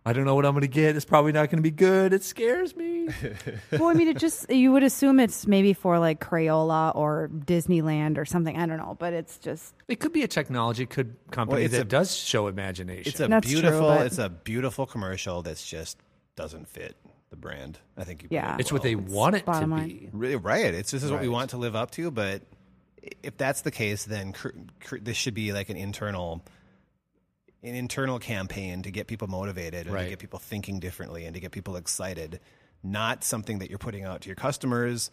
I 0.04 0.14
don't 0.14 0.24
know 0.24 0.34
what 0.34 0.46
I'm 0.46 0.52
going 0.52 0.62
to 0.62 0.66
get. 0.68 0.96
It's 0.96 1.04
probably 1.04 1.32
not 1.32 1.50
going 1.50 1.58
to 1.58 1.62
be 1.62 1.70
good. 1.70 2.14
It 2.14 2.24
scares 2.24 2.74
me. 2.74 3.08
Well, 3.72 3.86
I 3.88 3.92
mean, 3.94 4.08
it 4.08 4.18
just 4.18 4.50
you 4.50 4.72
would 4.72 4.82
assume 4.82 5.18
it's 5.20 5.46
maybe 5.46 5.72
for 5.72 5.98
like 5.98 6.20
Crayola 6.20 6.94
or 6.94 7.28
Disneyland 7.32 8.16
or 8.18 8.24
something. 8.24 8.56
I 8.56 8.66
don't 8.66 8.78
know, 8.78 8.96
but 8.98 9.12
it's 9.12 9.38
just 9.38 9.74
It 9.88 10.00
could 10.00 10.12
be 10.12 10.22
a 10.22 10.28
technology 10.28 10.86
could 10.86 11.16
company 11.30 11.62
Well, 11.62 11.70
that 11.70 11.80
a- 11.80 11.84
does 11.84 12.14
show 12.16 12.46
imagination. 12.48 13.04
It's 13.10 13.20
a 13.20 13.28
That's 13.28 13.46
true, 13.46 13.60
beautiful. 13.60 13.88
but- 13.88 14.06
it's 14.06 14.18
a 14.18 14.28
beautiful 14.28 14.86
commercial 14.86 15.42
that's 15.42 15.66
just 15.66 15.98
doesn't 16.36 16.66
fit 16.68 16.96
the 17.30 17.36
brand. 17.36 17.78
I 17.96 18.04
think 18.04 18.22
you. 18.24 18.28
Yeah. 18.32 18.54
it 18.54 18.60
it's 18.60 18.72
what 18.72 18.82
they 18.82 18.94
want 18.96 19.36
it 19.36 19.40
to 19.40 19.44
bottom 19.46 19.70
line. 19.70 19.88
be. 19.88 20.08
Really, 20.12 20.36
right. 20.36 20.74
It's 20.74 20.90
this 20.90 21.02
is 21.02 21.10
what 21.10 21.20
we 21.20 21.28
Right. 21.28 21.32
want 21.32 21.50
to 21.50 21.56
live 21.56 21.76
up 21.76 21.90
to. 21.92 22.10
But 22.10 22.42
if 23.22 23.36
that's 23.36 23.62
the 23.62 23.70
case, 23.70 24.04
then 24.04 24.32
cr- 24.32 24.48
cr- 24.80 24.98
this 24.98 25.16
should 25.16 25.34
be 25.34 25.52
like 25.52 25.68
an 25.70 25.76
internal, 25.76 26.44
an 27.62 27.74
internal 27.74 28.18
campaign 28.18 28.82
to 28.82 28.90
get 28.90 29.06
people 29.06 29.28
motivated 29.28 29.86
and 29.86 29.94
Right. 29.94 30.04
to 30.04 30.10
get 30.10 30.18
people 30.18 30.38
thinking 30.38 30.80
differently 30.80 31.24
and 31.24 31.34
to 31.34 31.40
get 31.40 31.52
people 31.52 31.76
excited. 31.76 32.40
Not 32.82 33.22
something 33.24 33.58
that 33.60 33.68
you're 33.70 33.78
putting 33.78 34.04
out 34.04 34.22
to 34.22 34.28
your 34.28 34.36
customers. 34.36 35.10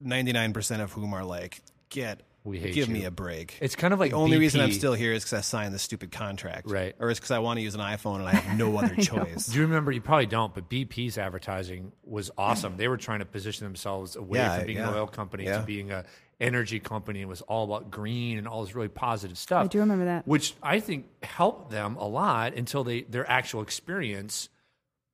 Ninety 0.00 0.32
nine 0.32 0.52
percent 0.52 0.82
of 0.82 0.92
whom 0.92 1.14
are 1.14 1.24
like, 1.24 1.62
"Get, 1.88 2.20
We 2.44 2.58
hate 2.58 2.74
give 2.74 2.88
you." 2.88 2.94
me 2.94 3.04
a 3.04 3.10
break." 3.10 3.56
It's 3.60 3.74
kind 3.74 3.92
of 3.94 4.00
like 4.00 4.10
the 4.10 4.16
only 4.16 4.38
reason 4.38 4.60
I'm 4.60 4.70
still 4.72 4.92
here 4.94 5.12
is 5.12 5.24
because 5.24 5.38
I 5.38 5.40
signed 5.40 5.74
this 5.74 5.82
stupid 5.82 6.12
contract, 6.12 6.70
Right. 6.70 6.94
Or 7.00 7.10
it's 7.10 7.18
because 7.18 7.30
I 7.32 7.38
want 7.40 7.58
to 7.58 7.62
use 7.62 7.74
an 7.74 7.80
iPhone 7.80 8.16
and 8.20 8.28
I 8.28 8.32
have 8.32 8.58
no 8.58 8.76
other 8.78 8.94
choice. 8.96 9.46
Do 9.46 9.56
you 9.56 9.62
remember? 9.62 9.90
You 9.92 10.00
probably 10.00 10.26
don't, 10.26 10.54
but 10.54 10.68
BP's 10.68 11.18
advertising 11.18 11.92
was 12.04 12.30
awesome. 12.38 12.76
They 12.76 12.88
were 12.88 12.96
trying 12.98 13.20
to 13.20 13.24
position 13.24 13.64
themselves 13.66 14.14
away 14.16 14.38
Yeah, 14.38 14.56
from 14.58 14.66
being 14.66 14.78
yeah. 14.78 14.88
an 14.90 14.94
oil 14.94 15.06
company 15.06 15.44
Yeah. 15.44 15.58
to 15.58 15.64
being 15.64 15.90
a 15.90 16.04
energy 16.40 16.80
company. 16.80 17.20
It 17.22 17.28
was 17.28 17.40
all 17.42 17.64
about 17.64 17.90
green 17.90 18.38
and 18.38 18.46
all 18.48 18.64
this 18.64 18.74
really 18.74 18.88
positive 18.88 19.38
stuff. 19.38 19.64
I 19.64 19.68
do 19.68 19.78
remember 19.78 20.04
that. 20.06 20.26
which 20.26 20.54
I 20.62 20.80
think 20.80 21.06
helped 21.22 21.70
them 21.70 21.96
a 21.96 22.06
lot 22.06 22.54
until 22.54 22.84
they 22.84 23.02
their 23.02 23.28
actual 23.30 23.62
experience 23.62 24.48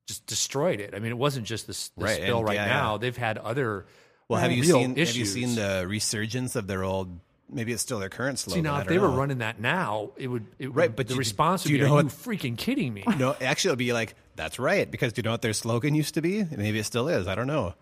just 0.09 0.27
destroyed 0.27 0.81
it. 0.81 0.93
I 0.95 0.99
mean, 0.99 1.13
it 1.13 1.19
wasn't 1.19 1.47
just 1.47 1.67
this, 1.69 1.91
this 1.91 2.03
Right, 2.05 2.23
spill 2.23 2.39
and- 2.39 2.47
right 2.49 2.55
yeah, 2.55 2.67
now. 2.67 2.93
yeah. 2.95 2.99
They've 2.99 3.17
had 3.17 3.39
other 3.39 3.87
Well, 4.31 4.41
have 4.41 4.53
mm. 4.53 4.57
you 4.59 4.63
real 4.63 4.77
seen 4.77 4.97
issues. 4.97 5.09
have 5.09 5.17
you 5.17 5.25
seen 5.27 5.55
the 5.57 5.87
resurgence 5.89 6.55
of 6.57 6.67
their 6.69 6.85
old? 6.85 7.19
Maybe 7.53 7.73
it's 7.73 7.83
still 7.83 7.99
their 7.99 8.09
current 8.09 8.39
slogan. 8.39 8.59
See 8.59 8.63
now, 8.63 8.75
I 8.77 8.83
if 8.83 8.87
don't 8.87 8.95
they 8.95 8.99
were 9.01 9.09
know. 9.09 9.17
running 9.17 9.39
that 9.39 9.61
now, 9.61 10.11
it 10.17 10.29
would 10.29 10.47
it 10.61 10.73
Right, 10.73 10.89
would, 10.91 10.95
but 10.97 11.09
the 11.09 11.15
you- 11.15 11.19
response 11.19 11.65
would 11.65 11.69
do 11.71 11.75
you 11.75 11.81
be, 11.81 11.85
know 11.89 11.97
"Are 11.97 12.01
you 12.03 12.05
what- 12.07 12.15
freaking 12.15 12.57
kidding 12.57 12.95
me?" 12.95 13.03
No, 13.19 13.35
actually, 13.41 13.71
it'll 13.71 13.77
be 13.79 13.93
like 13.93 14.15
that's 14.37 14.61
right 14.61 14.89
because 14.89 15.13
do 15.13 15.19
you 15.19 15.25
know 15.25 15.33
what 15.33 15.43
their 15.43 15.53
slogan 15.53 15.97
used 15.97 16.15
to 16.15 16.23
be? 16.23 16.45
Maybe 16.45 16.79
it 16.79 16.85
still 16.85 17.09
is. 17.09 17.27
I 17.27 17.35
don't 17.35 17.49
know. 17.49 17.75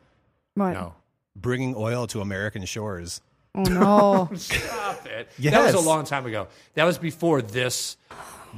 what? 0.55 0.73
no. 0.73 0.95
Bringing 1.37 1.75
oil 1.77 2.07
to 2.09 2.23
American 2.23 2.65
shores. 2.65 3.21
Oh 3.55 3.63
no! 3.65 4.31
Stop 4.37 5.07
it. 5.07 5.29
That 5.37 5.43
Yes. 5.43 5.75
was 5.75 5.85
a 5.85 5.87
long 5.87 6.05
time 6.07 6.25
ago. 6.25 6.49
That 6.75 6.85
was 6.85 6.97
before 6.97 7.43
this. 7.43 7.99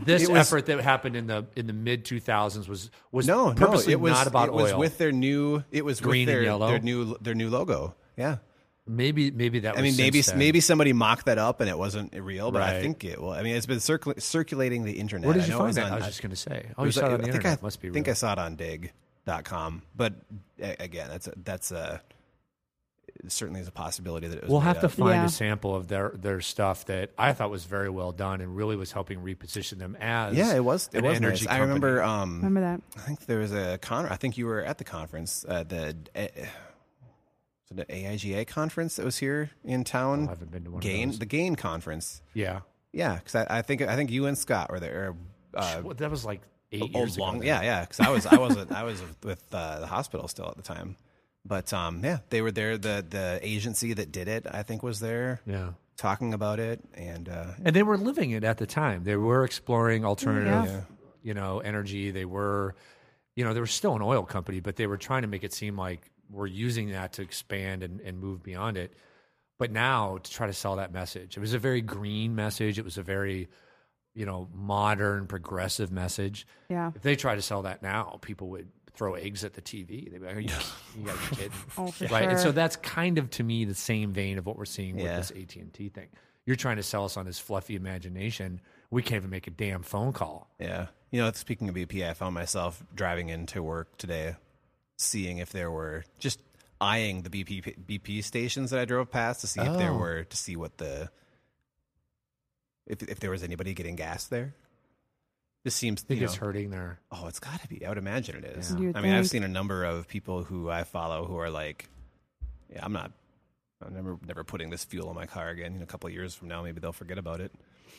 This 0.05 0.29
was- 0.29 0.39
effort 0.39 0.67
that 0.67 0.81
happened 0.81 1.17
in 1.17 1.27
the 1.27 1.47
in 1.57 1.67
the 1.67 1.73
mid 1.73 2.05
two 2.05 2.21
thousands 2.21 2.69
was 2.69 2.91
was 3.13 3.27
No, 3.27 3.53
no, 3.53 3.75
it 3.81 4.01
was 4.01 4.13
not 4.13 4.27
about 4.27 4.49
it 4.49 4.55
was 4.55 4.73
with 4.75 4.99
their 4.99 5.13
new. 5.13 5.65
It 5.71 5.85
was 5.85 6.01
Green 6.01 6.27
with 6.27 6.37
and 6.37 6.45
yellow? 6.45 6.69
Their 6.69 6.81
new 6.81 7.17
their 7.21 7.35
new 7.35 7.49
logo. 7.51 7.95
Yeah. 8.17 8.39
maybe 8.87 9.31
maybe 9.31 9.61
that. 9.61 9.75
Was 9.75 9.79
I 9.79 9.83
mean, 9.83 9.97
maybe 9.97 10.21
then. 10.21 10.39
maybe 10.39 10.61
somebody 10.61 10.93
mocked 10.93 11.27
that 11.27 11.39
up 11.39 11.61
and 11.61 11.69
it 11.71 11.79
wasn't 11.79 12.15
real, 12.15 12.51
but 12.51 12.63
I 12.63 12.81
think 12.81 13.05
it. 13.05 13.21
Well, 13.21 13.33
I 13.33 13.43
mean, 13.43 13.55
it's 13.57 13.67
been 13.67 13.79
circul- 13.79 14.21
circulating 14.21 14.85
the 14.85 14.93
internet. 14.93 15.27
Where 15.27 15.35
did 15.35 15.45
I 15.45 15.47
you 15.47 15.53
find 15.53 15.67
was 15.69 15.77
that? 15.77 15.85
on- 15.87 15.93
I 15.93 15.97
was 15.97 16.07
just 16.07 16.23
going 16.23 16.31
to 16.31 16.37
say. 16.37 16.67
Oh, 16.77 16.85
you 16.85 16.93
saw 16.93 17.01
it 17.01 17.05
on 17.05 17.11
the 17.13 17.15
I 17.19 17.23
think 17.27 17.35
internet. 17.37 17.59
I 17.61 17.63
Must 17.63 17.81
be 17.81 17.89
real. 17.89 17.95
think 17.95 18.09
I 18.09 18.13
saw 18.15 18.33
it 18.33 18.39
on 18.39 18.57
digg.com. 18.57 19.83
But 19.97 20.15
again, 20.59 21.09
that's 21.11 21.29
a, 21.29 21.33
that's 21.45 21.71
a 21.73 22.01
it 23.25 23.33
certainly 23.33 23.61
is 23.61 23.69
a 23.69 23.73
possibility 23.73 24.27
that 24.29 24.37
it 24.39 24.43
was 24.43 24.51
We'll 24.51 24.61
made 24.61 24.67
have 24.69 24.81
to 24.81 24.89
find 24.89 25.11
Yeah. 25.15 25.25
a 25.27 25.29
sample 25.29 25.75
of 25.77 25.89
their 25.89 26.11
their 26.11 26.41
stuff 26.41 26.87
that 26.87 27.11
I 27.19 27.33
thought 27.33 27.51
was 27.51 27.65
very 27.65 27.91
well 27.91 28.13
done 28.13 28.41
and 28.41 28.57
really 28.57 28.77
was 28.77 28.93
helping 28.93 29.21
reposition 29.21 29.79
them 29.79 29.97
as 30.01 30.37
Yeah, 30.37 30.55
it 30.55 30.65
was. 30.65 30.89
It 30.93 30.99
an 30.99 31.05
was 31.05 31.17
energy 31.17 31.45
nice. 31.47 31.55
I 31.55 31.59
remember. 31.59 32.03
Um, 32.03 32.37
Remember 32.37 32.61
that? 32.61 32.81
I 32.97 33.01
think 33.01 33.27
there 33.27 33.39
was 33.39 33.53
a 33.53 33.79
con. 33.79 34.07
I 34.07 34.17
think 34.17 34.39
you 34.39 34.47
were 34.47 34.63
at 34.63 34.79
the 34.79 34.85
conference. 34.85 35.45
Uh, 35.49 35.65
the 35.65 35.97
uh, 36.17 36.27
the 37.73 37.85
AIGA 37.85 38.47
conference 38.49 38.97
that 38.97 39.05
was 39.05 39.19
here 39.19 39.51
in 39.65 39.85
town. 39.85 40.27
I 40.27 40.31
haven't 40.31 40.51
been 40.51 40.65
to 40.65 40.71
one 40.71 40.79
of 40.79 40.83
Gain 40.83 41.11
those. 41.11 41.19
the 41.21 41.27
Gain 41.27 41.55
conference. 41.55 42.21
Yeah, 42.35 42.61
Yeah, 42.93 43.15
because 43.17 43.35
I, 43.37 43.59
I 43.59 43.63
think 43.63 43.83
I 43.83 43.95
think 43.97 44.11
you 44.11 44.27
and 44.27 44.37
Scott 44.37 44.71
were 44.71 44.81
there. 44.81 45.15
Uh, 45.55 45.81
Well, 45.85 45.95
that 45.95 46.11
was 46.11 46.25
like 46.25 46.41
eight 46.73 46.83
old 46.83 46.95
years 46.95 47.19
long, 47.19 47.37
ago. 47.37 47.47
yeah, 47.47 47.63
yeah. 47.63 47.81
Because 47.83 48.01
I 48.01 48.11
was 48.11 48.27
I 48.27 48.39
wasn't 48.39 48.73
I 48.73 48.83
was 48.83 49.01
with 49.23 49.43
uh, 49.55 49.81
the 49.81 49.87
hospital 49.87 50.27
still 50.27 50.49
at 50.49 50.57
the 50.57 50.63
time. 50.63 50.97
But 51.45 51.73
um, 51.73 52.05
yeah, 52.05 52.19
they 52.29 52.43
were 52.43 52.51
there. 52.53 52.77
The 52.79 53.05
the 53.09 53.39
agency 53.43 53.95
that 53.95 54.13
did 54.13 54.29
it, 54.29 54.47
I 54.51 54.63
think, 54.63 54.83
was 54.83 55.01
there 55.01 55.41
yeah. 55.47 55.71
talking 55.97 56.35
about 56.35 56.61
it, 56.61 56.81
and 56.95 57.29
uh, 57.29 57.53
And 57.65 57.75
they 57.75 57.83
were 57.83 57.97
living 57.97 58.31
it 58.33 58.45
at 58.45 58.59
the 58.59 58.67
time. 58.67 59.05
They 59.05 59.17
were 59.17 59.45
exploring 59.45 60.05
alternative, 60.05 60.65
Yeah. 60.67 60.81
you 61.23 61.35
know, 61.35 61.61
energy. 61.61 62.11
They 62.11 62.25
were, 62.27 62.75
you 63.37 63.45
know, 63.45 63.55
they 63.55 63.61
were 63.61 63.67
still 63.67 63.97
an 63.97 64.03
oil 64.03 64.23
company, 64.25 64.61
but 64.61 64.77
they 64.77 64.87
were 64.87 64.99
trying 64.99 65.23
to 65.23 65.29
make 65.29 65.43
it 65.45 65.53
seem 65.55 65.77
like 65.79 66.11
we're 66.29 66.47
using 66.47 66.91
that 66.91 67.15
to 67.15 67.23
expand 67.23 67.83
and, 67.83 68.01
and 68.01 68.19
move 68.19 68.43
beyond 68.43 68.77
it. 68.77 68.93
But 69.59 69.73
now 69.73 70.19
to 70.19 70.31
try 70.31 70.47
to 70.47 70.53
sell 70.53 70.77
that 70.77 70.93
message, 70.93 71.37
it 71.37 71.41
was 71.41 71.55
a 71.55 71.59
very 71.59 71.81
green 71.81 72.35
message. 72.35 72.79
It 72.79 72.85
was 72.85 72.99
a 72.99 73.03
very, 73.03 73.49
you 74.15 74.25
know, 74.27 74.49
modern, 74.55 75.27
progressive 75.27 75.91
message. 75.91 76.47
Yeah. 76.69 76.93
If 76.95 77.03
they 77.03 77.17
try 77.17 77.35
to 77.35 77.43
sell 77.43 77.63
that 77.63 77.83
now, 77.83 78.19
people 78.23 78.49
would 78.51 78.69
throw 78.95 79.15
eggs 79.15 79.45
at 79.45 79.55
the 79.55 79.63
TV. 79.63 80.11
They'd 80.11 80.21
be 80.21 80.27
like, 80.27 80.37
Are 80.37 80.41
you, 80.41 80.51
you 80.99 81.05
gotta 81.07 81.19
be 81.31 81.37
kidding. 81.37 81.53
Oh, 81.79 81.91
for 81.91 82.07
right. 82.07 82.29
And 82.29 82.39
so 82.39 82.53
that's 82.53 82.77
kind 82.77 83.19
of 83.19 83.31
to 83.31 83.43
me 83.43 83.65
the 83.65 83.75
same 83.75 84.13
vein 84.13 84.39
of 84.39 84.47
what 84.47 84.57
we're 84.57 84.65
seeing 84.65 84.99
Yeah. 84.99 85.19
with 85.19 85.29
this 85.29 85.43
AT 85.43 85.57
and 85.57 85.73
T 85.73 85.89
thing. 85.89 86.09
You're 86.47 86.57
trying 86.57 86.77
to 86.77 86.83
sell 86.83 87.05
us 87.05 87.17
on 87.17 87.27
this 87.27 87.39
fluffy 87.39 87.77
imagination. 87.77 88.61
We 88.91 89.03
can't 89.03 89.17
even 89.21 89.31
make 89.31 89.47
a 89.47 89.51
damn 89.51 89.83
phone 89.83 90.13
call. 90.13 90.51
Yeah. 90.59 90.87
You 91.11 91.21
know, 91.23 91.31
speaking 91.33 91.69
of 91.69 91.75
BP, 91.75 92.09
I 92.09 92.15
found 92.15 92.35
myself 92.35 92.83
driving 92.95 93.29
into 93.29 93.63
work 93.63 93.97
today, 93.99 94.37
seeing 94.99 95.39
if 95.39 95.51
there 95.51 95.71
were 95.71 96.05
just 96.19 96.41
eyeing 96.81 97.23
the 97.23 97.31
BP 97.31 97.85
BP 97.87 98.25
stations 98.25 98.71
that 98.71 98.81
I 98.81 98.85
drove 98.87 99.11
past 99.11 99.43
to 99.43 99.47
see 99.47 99.61
if 99.61 99.77
there 99.77 99.91
Oh. 99.91 99.99
were 99.99 100.25
to 100.25 100.37
see 100.37 100.57
what 100.57 100.79
the 100.79 101.11
if 102.87 103.03
if 103.03 103.21
there 103.21 103.31
was 103.31 103.43
anybody 103.43 103.75
getting 103.75 103.97
gas 103.97 104.27
there. 104.27 104.55
This 105.65 105.75
seems 105.75 106.03
I 106.03 106.07
think 106.09 106.21
you 106.21 106.27
it's 106.27 106.37
hurting 106.37 106.71
there. 106.71 107.01
oh, 107.13 107.27
it's 107.27 107.39
got 107.41 107.61
to 107.61 107.69
be. 107.69 107.85
I 107.85 107.89
would 107.91 107.99
imagine 107.99 108.37
it 108.37 108.45
is. 108.45 108.73
Yeah. 108.73 108.81
You'd 108.81 108.97
I 108.97 109.01
mean, 109.03 109.13
I've 109.13 109.29
seen 109.29 109.43
a 109.43 109.49
number 109.49 109.85
of 109.85 110.09
people 110.09 110.43
who 110.43 110.71
I 110.71 110.85
follow 110.85 111.27
who 111.27 111.37
are 111.39 111.51
like, 111.51 111.89
yeah, 112.73 112.81
I'm 112.85 112.93
not 112.93 113.13
I'm 113.85 113.93
never 113.95 114.19
never 114.27 114.45
putting 114.45 114.71
this 114.71 114.85
fuel 114.85 115.09
in 115.11 115.15
my 115.17 115.27
car 115.27 115.49
again. 115.51 115.75
In 115.77 115.83
a 115.83 115.87
couple 115.87 116.07
of 116.09 116.15
years 116.15 116.35
from 116.35 116.49
now, 116.49 116.63
maybe 116.63 116.81
they'll 116.81 116.93
forget 116.93 117.19
about 117.19 117.41
it. 117.41 117.53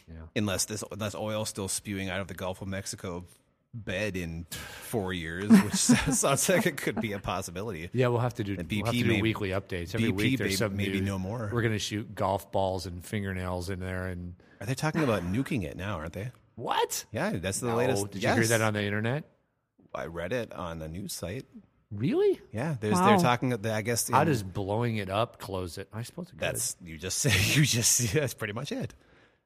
Yeah. 0.08 0.15
Unless 0.36 0.65
this 0.65 0.84
unless 0.91 1.13
oil 1.15 1.45
still 1.45 1.67
spewing 1.67 2.10
out 2.10 2.19
of 2.19 2.28
the 2.28 2.34
Gulf 2.34 2.62
of 2.62 2.67
Mexico 2.67 3.26
bed 3.74 4.17
in 4.17 4.45
four 4.50 5.13
years, 5.13 5.50
which 5.50 5.74
sounds 5.76 6.50
like 6.50 6.65
it 6.65 6.76
could 6.78 7.00
be 7.00 7.13
a 7.13 7.19
possibility. 7.19 7.89
Yeah, 7.93 8.08
we'll 8.08 8.19
have 8.19 8.34
to 8.36 8.43
do, 8.43 8.56
And 8.58 8.69
we'll 8.69 8.86
have 8.86 8.93
BP 8.93 8.97
to 8.97 9.04
do 9.04 9.10
may- 9.10 9.21
weekly 9.21 9.50
updates. 9.50 9.95
Every 9.95 10.12
BP 10.12 10.15
week 10.15 10.38
there's 10.39 10.52
may- 10.52 10.56
some 10.58 10.76
maybe 10.76 11.00
new- 11.00 11.06
no 11.06 11.19
more. 11.19 11.50
We're 11.54 11.62
going 11.62 11.74
to 11.74 11.80
shoot 11.80 12.13
golf 12.13 12.52
balls 12.52 12.86
and 12.86 13.06
fingernails 13.06 13.69
in 13.69 13.80
there. 13.80 14.08
And 14.08 14.34
Are 14.60 14.65
they 14.65 14.74
talking 14.76 15.04
about 15.04 15.24
nuking 15.32 15.63
it 15.63 15.78
now? 15.78 15.95
Aren't 15.97 16.13
they? 16.13 16.32
What? 16.62 17.06
Yeah, 17.12 17.32
that's 17.34 17.60
the 17.60 17.67
No, 17.67 17.76
latest. 17.76 18.12
Did 18.12 18.24
you 18.24 18.30
hear 18.30 18.38
yes. 18.39 18.50
that 18.50 18.62
on 18.62 18.74
the 18.74 18.84
internet? 18.84 19.24
I 19.93 20.06
read 20.06 20.32
it 20.34 20.54
on 20.54 20.82
a 20.82 20.88
news 20.88 21.13
site. 21.13 21.45
Really? 21.91 22.39
Yeah, 22.54 22.78
there's 22.80 22.93
Wow. 22.93 23.08
they're 23.10 23.17
talking. 23.17 23.65
I 23.65 23.82
guess 23.82 24.10
How 24.10 24.24
does 24.24 24.43
blowing 24.43 24.95
it 24.97 25.10
up 25.10 25.39
close 25.39 25.78
it? 25.78 25.89
I 25.91 26.04
suppose 26.04 26.28
it 26.28 26.32
could. 26.32 26.39
That's 26.39 26.78
you 26.82 26.97
just 26.97 27.17
say 27.17 27.32
you 27.60 27.65
just 27.65 28.13
that's 28.13 28.34
pretty 28.34 28.54
much 28.54 28.71
it. 28.71 28.93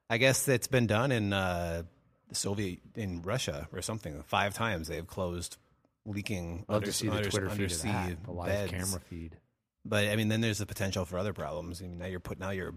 I 0.08 0.18
guess 0.18 0.46
it's 0.46 0.68
been 0.68 0.86
done 0.86 1.10
in 1.10 1.32
uh, 1.32 1.82
the 2.28 2.34
Soviet 2.36 2.78
in 2.94 3.22
Russia 3.22 3.66
or 3.72 3.82
something. 3.82 4.22
Five 4.28 4.54
times 4.54 4.86
they've 4.86 5.06
closed 5.06 5.56
leaking 6.04 6.64
love 6.68 6.76
under, 6.76 6.86
to 6.86 6.92
see 6.92 7.08
the 7.08 7.16
under- 7.16 7.30
Twitter 7.30 7.46
feed 7.48 7.54
of 7.54 7.60
undersea 7.62 7.88
that, 7.90 8.24
the 8.24 8.30
live 8.30 8.48
beds. 8.48 8.72
camera 8.72 9.00
feed. 9.10 9.36
But 9.84 10.06
I 10.08 10.14
mean, 10.14 10.28
then 10.28 10.40
there's 10.40 10.58
the 10.58 10.66
potential 10.66 11.04
for 11.04 11.18
other 11.18 11.32
problems. 11.32 11.80
I 11.82 11.86
mean, 11.86 11.98
now 11.98 12.06
you're 12.06 12.20
put 12.20 12.38
now 12.38 12.50
you're 12.50 12.74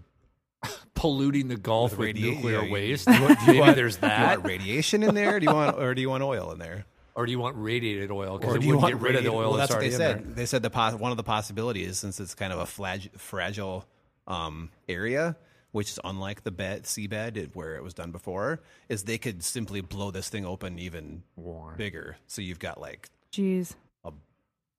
Polluting 1.00 1.48
the 1.48 1.56
Gulf 1.56 1.92
with, 1.92 2.08
With 2.14 2.16
nuclear 2.18 2.58
yeah, 2.60 2.66
you- 2.66 2.72
waste. 2.72 3.08
you 3.08 3.22
want- 3.22 3.38
Maybe 3.46 3.58
want- 3.60 3.74
there's 3.76 3.96
do 3.96 4.06
you 4.06 4.10
that. 4.12 4.36
want 4.38 4.44
radiation 4.46 5.02
in 5.02 5.14
there? 5.14 5.40
Do 5.40 5.46
you 5.46 5.54
want 5.54 5.78
or 5.78 5.94
do 5.94 6.00
you 6.02 6.10
want 6.10 6.22
oil 6.22 6.52
in 6.52 6.58
there? 6.58 6.84
or 7.14 7.24
do 7.26 7.32
you 7.32 7.38
want 7.38 7.56
radiated 7.58 8.10
oil? 8.10 8.38
Because 8.38 8.56
it 8.56 8.62
you 8.62 8.68
would 8.68 8.82
want 8.82 8.94
get 8.94 9.00
rid 9.02 9.16
of 9.16 9.24
the 9.24 9.30
oil 9.30 9.50
Well, 9.50 9.52
that's, 9.54 9.70
that's 9.70 9.76
what 9.76 9.80
they 9.90 9.96
said. 9.96 10.24
there. 10.26 10.34
They 10.34 10.46
said 10.46 10.62
the 10.62 10.70
pos- 10.70 10.94
one 10.94 11.10
of 11.10 11.16
the 11.16 11.22
possibilities, 11.22 11.98
since 11.98 12.20
it's 12.20 12.34
kind 12.34 12.52
of 12.52 12.58
a 12.60 12.66
flag- 12.66 13.10
fragile 13.18 13.84
um, 14.26 14.70
area, 14.88 15.36
which 15.72 15.88
is 15.90 15.98
unlike 16.04 16.44
the 16.44 16.50
bed, 16.50 16.84
seabed 16.84 17.50
where 17.54 17.76
it 17.76 17.82
was 17.82 17.94
done 17.94 18.10
before, 18.12 18.60
is 18.90 19.04
they 19.04 19.18
could 19.18 19.42
simply 19.42 19.80
blow 19.80 20.10
this 20.10 20.28
thing 20.28 20.44
open 20.46 20.78
even 20.78 21.22
War. 21.36 21.74
bigger. 21.76 22.16
So 22.26 22.42
you've 22.42 22.58
got 22.60 22.78
like 22.80 23.08
Jeez. 23.32 23.74
a 24.04 24.12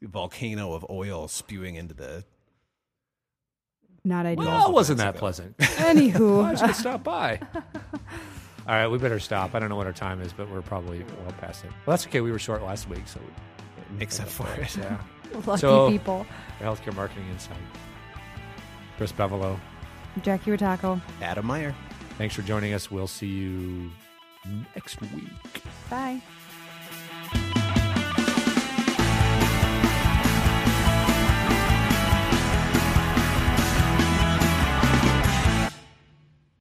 volcano 0.04 0.74
of 0.74 0.86
oil 0.90 1.28
spewing 1.28 1.76
into 1.76 1.94
the. 1.96 2.24
Not 4.04 4.26
ideal. 4.26 4.46
Well, 4.46 4.68
it 4.70 4.74
wasn't 4.74 4.98
that 5.00 5.16
pleasant. 5.16 5.56
Why 5.60 5.66
Anywho, 5.68 6.58
don't 6.58 6.68
you 6.68 6.74
stop 6.74 7.04
by? 7.04 7.40
All 8.68 8.76
right, 8.76 8.88
we 8.88 8.98
better 8.98 9.20
stop. 9.20 9.54
I 9.56 9.60
don't 9.60 9.70
know 9.70 9.76
what 9.76 9.88
our 9.88 9.94
time 9.94 10.22
is, 10.22 10.34
but 10.34 10.50
we're 10.50 10.62
probably 10.62 11.04
well 11.24 11.34
past 11.40 11.64
it. 11.64 11.70
Well, 11.86 11.94
that's 11.94 12.06
okay. 12.08 12.22
We 12.22 12.32
were 12.32 12.40
short 12.40 12.62
last 12.64 12.90
week, 12.90 13.04
so 13.08 13.20
Makes 13.98 14.20
up 14.20 14.28
for 14.30 14.48
it. 14.62 14.76
yeah. 14.78 14.98
lucky 15.46 15.60
So- 15.62 15.90
people. 15.90 16.26
Healthcare 16.60 16.96
marketing 16.96 17.26
insight. 17.32 17.58
Chris 18.98 19.12
Bevolo, 19.12 19.60
Jackie 20.22 20.52
Rotako. 20.52 21.02
Adam 21.22 21.46
Meyer. 21.48 21.74
thanks 22.18 22.36
for 22.36 22.42
joining 22.44 22.74
us. 22.74 22.90
We'll 22.92 23.08
see 23.08 23.28
you 23.28 23.90
next 24.76 25.02
week. 25.02 25.12
Bye. 25.90 26.22